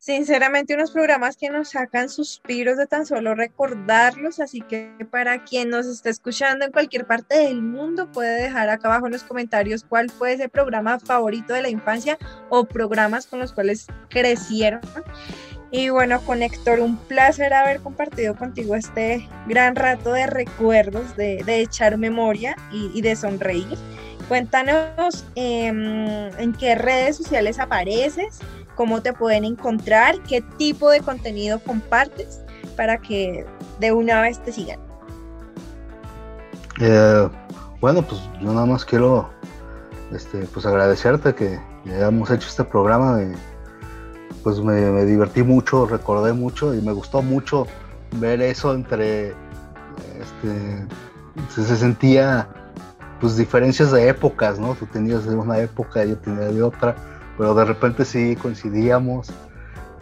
[0.03, 5.69] Sinceramente, unos programas que nos sacan suspiros de tan solo recordarlos, así que para quien
[5.69, 9.83] nos esté escuchando en cualquier parte del mundo, puede dejar acá abajo en los comentarios
[9.83, 12.17] cuál fue ese programa favorito de la infancia
[12.49, 14.81] o programas con los cuales crecieron.
[15.69, 21.43] Y bueno, con Héctor, un placer haber compartido contigo este gran rato de recuerdos, de,
[21.61, 23.77] echar memoria y, de sonreír.
[24.31, 28.39] Cuéntanos em, en qué redes sociales apareces
[28.75, 32.39] cómo te pueden encontrar, qué tipo de contenido compartes
[32.77, 33.45] para que
[33.81, 34.79] de una vez te sigan.
[36.79, 37.29] Eh,
[37.81, 39.29] bueno, pues yo nada más quiero
[40.13, 43.19] este, pues agradecerte que hayamos hecho este programa.
[44.43, 47.67] pues me, divertí mucho, recordé mucho y me gustó mucho
[48.13, 49.31] ver eso entre
[50.21, 50.87] este,
[51.49, 52.47] se, sentía
[53.21, 54.75] pues diferencias de épocas, ¿no?
[54.75, 56.95] Tú tenías de una época, yo tenía de otra
[57.41, 59.31] pero de repente sí coincidíamos.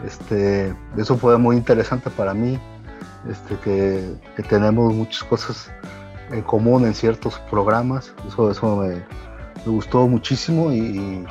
[0.05, 2.59] Este, eso fue muy interesante para mí,
[3.29, 5.71] este, que, tenemos muchas cosas
[6.31, 9.03] en común en ciertos programas, eso, eso me,
[9.65, 11.25] gustó muchísimo y,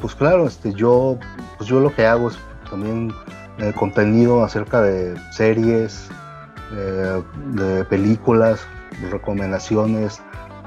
[0.00, 1.18] pues claro, este, yo,
[1.58, 3.12] pues yo lo que hago es también
[3.58, 6.08] eh, contenido acerca de series,
[6.72, 7.22] eh,
[7.54, 8.60] de películas,
[9.10, 10.20] recomendaciones,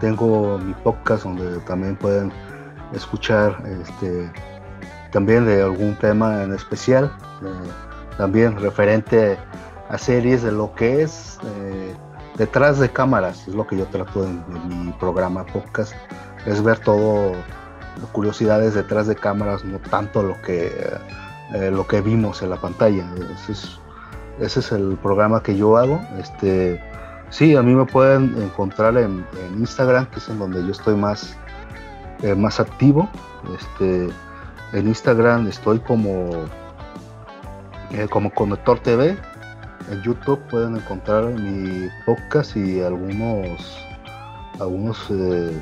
[0.04, 2.30] tengo mi podcast donde también pueden
[2.94, 4.30] escuchar este,
[5.14, 7.06] también de algún tema en especial,
[7.42, 9.38] eh, también referente
[9.88, 11.96] a series de lo que es eh,
[12.38, 15.94] detrás de cámaras, es lo que yo trato en, mi programa podcast,
[16.46, 17.32] es ver todo,
[18.12, 20.70] curiosidades detrás de cámaras, no tanto lo que,
[21.54, 23.10] eh, lo que vimos en la pantalla.
[23.36, 23.80] Ese es,
[24.42, 26.02] ese es, el programa que yo hago.
[26.20, 26.82] Este,
[27.34, 29.26] sí, a mí me pueden encontrar en,
[29.58, 31.36] Instagram, que es en donde yo estoy más,
[32.38, 33.10] más activo.
[33.60, 34.10] Este,
[34.74, 36.30] en Instagram estoy como,
[37.92, 39.18] eh, como Conector TV.
[39.92, 43.78] En YouTube pueden encontrar mi podcast y algunos,
[44.60, 45.62] algunos eh,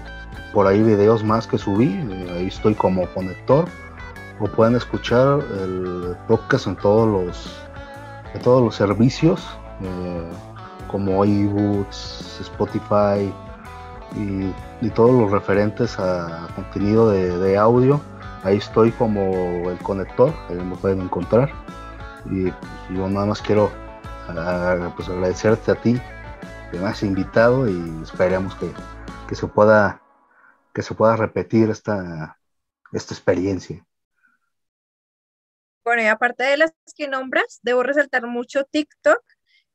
[0.53, 1.87] por ahí videos más que subí.
[1.87, 3.65] Eh, ahí estoy como Conector.
[4.39, 7.63] O pueden escuchar el podcast en todos los,
[8.33, 9.45] en todos los servicios
[10.91, 13.33] como iBooks, Spotify
[14.15, 14.53] y,
[14.95, 18.01] todos los referentes a contenido de audio
[18.43, 21.51] ahí estoy como el conector, ahí me pueden encontrar.
[22.29, 22.49] Y
[22.93, 23.71] yo nada más quiero
[24.95, 25.99] pues, agradecerte a ti
[26.71, 30.01] que me has invitado y esperemos que, se pueda
[30.73, 32.37] que se pueda repetir esta,
[32.93, 33.85] esta experiencia.
[35.83, 39.21] Bueno, y aparte de las que nombras, debo resaltar mucho TikTok,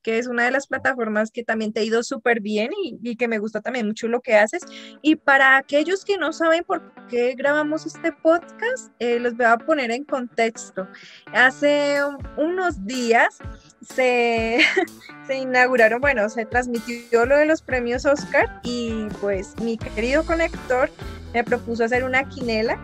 [0.06, 3.26] que es una de las plataformas que también te ha ido súper bien y, que
[3.26, 4.62] me gusta también mucho lo que haces.
[5.02, 9.58] Y para aquellos que no saben por qué grabamos este podcast, eh, los voy a
[9.58, 10.86] poner en contexto.
[11.34, 11.98] Hace
[12.36, 13.38] unos días
[13.82, 14.60] se,
[15.26, 20.88] se inauguraron, bueno, se transmitió lo de los premios Oscar y pues mi querido conector
[21.34, 22.78] me propuso hacer una quinela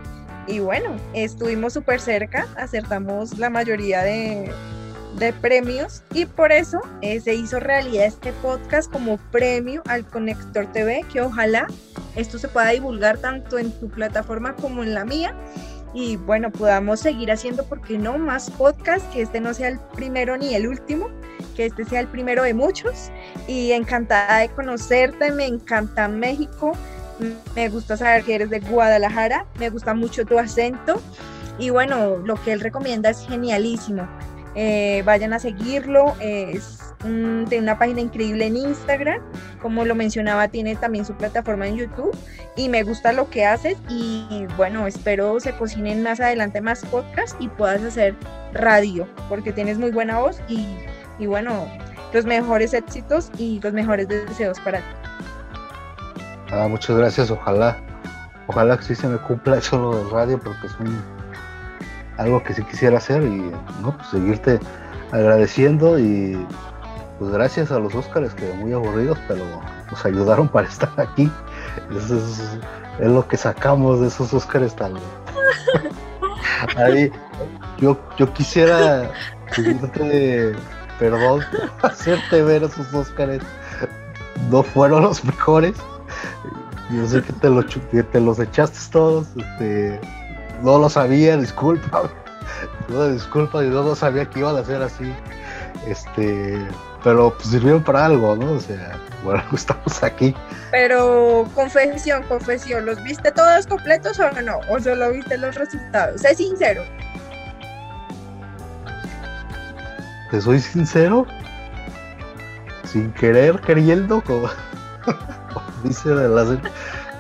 [0.49, 4.51] y bueno, estuvimos súper cerca, acertamos la mayoría de,
[5.17, 10.67] de premios y por eso eh, se hizo realidad este podcast como premio al Conector
[10.73, 11.67] TV, que ojalá
[12.17, 15.35] esto se pueda divulgar tanto en tu plataforma como en la mía
[15.95, 18.17] y bueno, podamos seguir haciendo, porque no?
[18.17, 21.09] Más podcast, que este no sea el primero ni el último,
[21.55, 23.11] que este sea el primero de muchos
[23.47, 26.73] y encantada de conocerte, me encanta México,
[27.55, 31.01] me gusta saber que eres de Guadalajara, me gusta mucho tu acento
[31.59, 34.09] y bueno, lo que él recomienda es genialísimo.
[34.55, 39.21] Eh, vayan a seguirlo, es tiene una página increíble en Instagram,
[39.61, 42.17] como lo mencionaba, tiene también su plataforma en YouTube
[42.57, 47.37] y me gusta lo que haces y bueno, espero se cocinen más adelante más podcasts
[47.41, 48.15] y puedas hacer
[48.53, 50.77] radio, porque tienes muy buena voz y,
[51.19, 51.67] y bueno,
[52.13, 54.85] los mejores éxitos y los mejores deseos para ti.
[56.53, 57.79] Ah, muchas gracias, ojalá,
[58.47, 61.03] ojalá que sí se me cumpla eso lo del radio, porque es un,
[62.23, 63.51] algo que sí quisiera hacer y
[63.83, 64.61] no, pues, seguirte
[65.11, 66.47] agradeciendo y
[67.19, 69.45] pues gracias a los Óscares que muy aburridos, pero
[69.91, 71.31] nos ayudaron para estar aquí.
[71.97, 72.59] Eso es,
[73.01, 74.95] lo que sacamos de esos Óscares tal.
[76.77, 77.11] Ahí,
[77.79, 79.11] yo, yo quisiera
[79.55, 80.55] pedirte
[80.99, 81.43] perdón,
[81.83, 83.43] hacerte ver esos Óscares.
[84.51, 85.75] No fueron los mejores.
[86.91, 89.29] Yo sé que te, lo, que te los echaste todos.
[89.37, 90.01] Este,
[90.63, 92.03] no lo sabía, disculpa.
[92.89, 95.15] No, disculpa, y no lo sabía que iban a ser así.
[95.87, 96.59] Este,
[97.03, 98.53] pero pues sirvieron para algo, ¿no?
[98.53, 100.35] O sea, bueno, estamos aquí.
[100.71, 104.59] Pero confesión, confesión, ¿los viste todos completos o no?
[104.69, 106.21] ¿O solo viste los resultados?
[106.21, 106.83] Sé sincero.
[110.31, 111.27] Te soy sincero,
[112.85, 114.49] sin querer, queriendo, como,
[115.85, 116.59] dice de la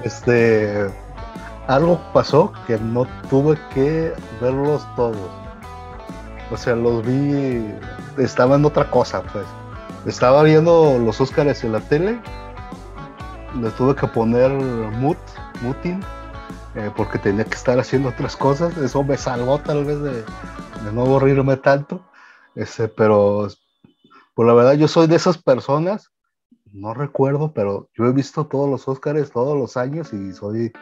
[0.02, 0.86] este,
[1.68, 5.30] algo pasó que no tuve que verlos todos.
[6.50, 7.74] O sea, los vi,
[8.18, 9.46] estaba en otra cosa, pues
[10.06, 12.20] estaba viendo los Óscares en la tele,
[13.60, 15.18] le tuve que poner mut,
[15.62, 16.00] mutin,
[16.74, 18.76] eh, porque tenía que estar haciendo otras cosas.
[18.78, 20.24] Eso me salvó tal vez de,
[20.92, 22.00] no aburrirme tanto.
[22.54, 23.48] Ese, pero
[24.34, 26.10] por la verdad yo soy de esas personas,
[26.72, 30.72] no recuerdo, pero yo he visto todos los Óscares todos los años y soy,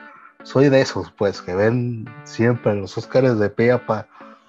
[0.42, 3.70] soy de esos, pues, que ven siempre los Óscares de pe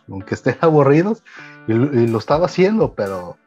[0.09, 1.23] aunque estén aburridos,
[1.67, 3.37] y lo estaba haciendo, pero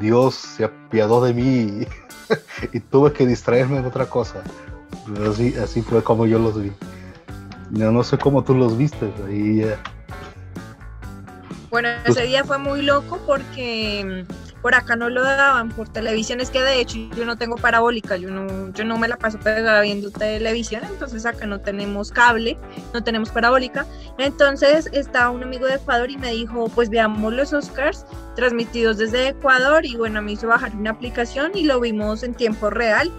[0.00, 1.86] Dios se apiadó de mí
[2.72, 4.42] y, tuve que distraerme en otra cosa.
[5.28, 6.72] Así, así fue como yo los vi.
[7.70, 9.10] Yo no sé cómo tú los viste.
[9.26, 9.64] Ahí,
[11.70, 14.24] Bueno, ese día fue muy loco porque
[14.64, 18.16] por acá no lo daban por televisión, es que de hecho yo no tengo parabólica,
[18.16, 22.56] yo no, yo no me la paso pegada viendo televisión, entonces acá no tenemos cable,
[22.94, 23.84] no tenemos parabólica,
[24.16, 28.06] entonces estaba un amigo de Ecuador y me dijo, pues veamos los Oscars
[28.36, 32.70] transmitidos desde Ecuador y bueno, me hizo bajar una aplicación y lo vimos en tiempo
[32.70, 33.12] real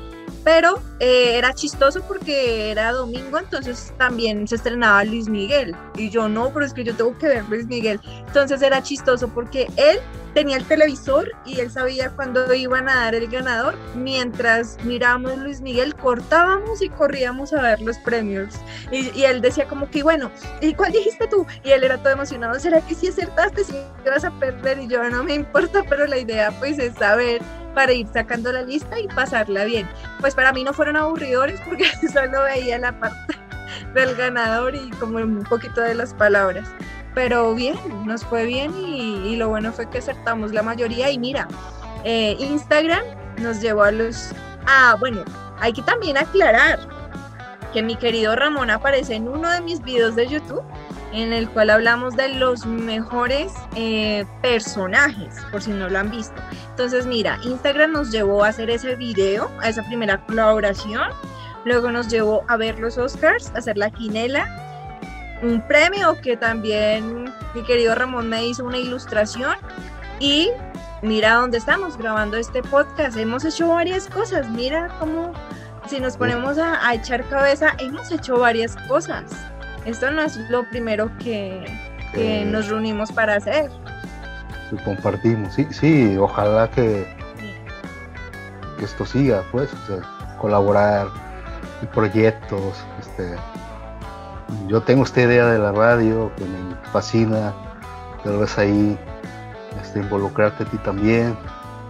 [0.46, 5.76] pero eh, era chistoso porque era domingo, entonces también se estrenaba Luis Miguel.
[5.98, 8.00] Y yo no, pero es que yo tengo que ver Luis Miguel.
[8.28, 9.98] Entonces era chistoso porque él
[10.36, 13.76] tenía el televisor y él sabía cuándo iban a dar el ganador.
[13.96, 18.54] Mientras mirábamos Luis Miguel, cortábamos y corríamos a ver los premios.
[18.92, 20.30] Y, él decía como que, bueno,
[20.62, 21.48] ¿y cuál dijiste tú?
[21.64, 23.74] Y él era todo emocionado, ¿será que si acertaste, si
[24.06, 24.78] vas a perder?
[24.78, 27.42] Y yo, no me importa, pero la idea pues es saber
[27.76, 29.88] para ir sacando la lista y pasarla bien.
[30.20, 33.38] Pues para mí no fueron aburridores porque solo veía la parte
[33.94, 36.68] del ganador y como un poquito de las palabras
[37.16, 41.48] pero bien, nos fue bien y, lo bueno fue que acertamos la mayoría y mira,
[42.04, 43.04] eh, Instagram
[43.42, 44.32] nos llevó a los...
[44.68, 45.24] Ah, bueno,
[45.60, 46.80] hay que también aclarar
[47.74, 50.64] que mi querido Ramón aparece en uno de mis videos de YouTube
[51.14, 56.42] en el cual hablamos de los mejores eh, personajes, por si no lo han visto.
[56.70, 61.10] Entonces, mira, Instagram nos llevó a hacer ese video, a esa primera colaboración.
[61.64, 64.46] Luego nos llevó a ver los Oscars, a hacer la quinela
[65.42, 69.56] un premio que también mi querido Ramón me hizo una ilustración
[70.20, 70.50] y
[71.02, 73.18] mira dónde estamos grabando este podcast.
[73.18, 75.34] Hemos hecho varias cosas, mira cómo
[75.88, 79.26] si nos ponemos a, echar cabeza, hemos hecho varias cosas.
[79.86, 81.66] Esto no es lo primero que,
[82.48, 83.70] nos reunimos para hacer.
[84.72, 87.06] Y compartimos, sí, sí, ojalá que,
[88.78, 89.70] que esto siga, pues,
[90.40, 91.08] colaborar
[91.82, 93.36] en proyectos, este,
[94.68, 97.54] yo tengo esta idea de la radio que me fascina,
[98.24, 98.98] tal vez ahí
[99.82, 101.38] este, involucrarte a ti también.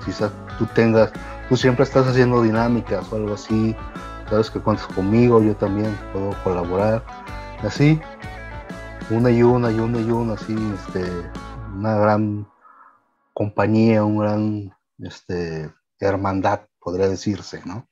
[0.05, 1.11] Quizás tú tengas,
[1.49, 3.75] tú siempre estás haciendo dinámicas o algo así,
[4.29, 7.03] sabes que cuentas conmigo, yo también puedo colaborar.
[7.65, 7.99] Así,
[9.09, 11.01] una y una y una y una, así, este,
[11.73, 12.47] una gran
[13.33, 17.89] compañía, un gran este, hermandad, podría decirse, ¿no?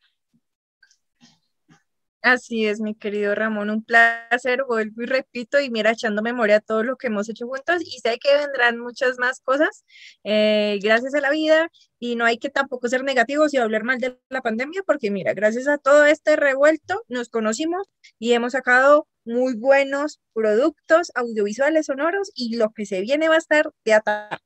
[2.22, 6.62] Así es, mi querido Ramón, un placer, vuelvo y repito, y mira, echando memoria a
[6.62, 9.84] todo lo que hemos hecho juntos, y sé que vendrán muchas más cosas,
[10.24, 11.70] eh, gracias a la vida,
[12.00, 15.34] y no hay que tampoco ser negativos y hablar mal de la pandemia, porque mira,
[15.34, 17.90] gracias a todo este revuelto, nos conocimos
[18.20, 23.40] y hemos sacado muy buenos productos audiovisuales sonoros, y lo que se viene va a
[23.40, 24.38] estar de ataque.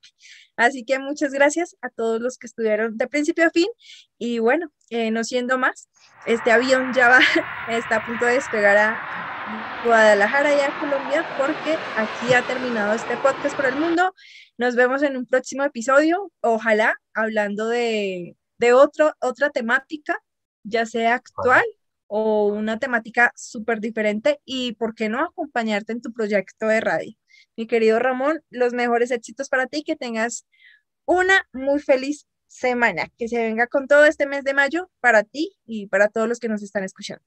[0.56, 3.68] Así que muchas gracias a todos los que estuvieron de principio a fin,
[4.18, 5.90] y bueno, eh, no siendo más,
[6.26, 7.20] este avión ya va,
[7.70, 13.16] está a punto de despegar a Guadalajara y a Colombia porque aquí ha terminado este
[13.18, 14.14] podcast por el mundo.
[14.58, 20.20] Nos vemos en un próximo episodio, ojalá hablando de, de otro, otra temática,
[20.64, 21.64] ya sea actual
[22.08, 27.14] o una temática súper diferente y, ¿por qué no acompañarte en tu proyecto de radio?
[27.56, 30.46] Mi querido Ramón, los mejores éxitos para ti, que tengas
[31.06, 35.58] una muy feliz semana, que se venga con todo este mes de mayo para ti
[35.66, 37.24] y para todos los que nos están escuchando.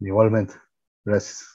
[0.00, 0.54] Igualmente,
[1.04, 1.53] gracias.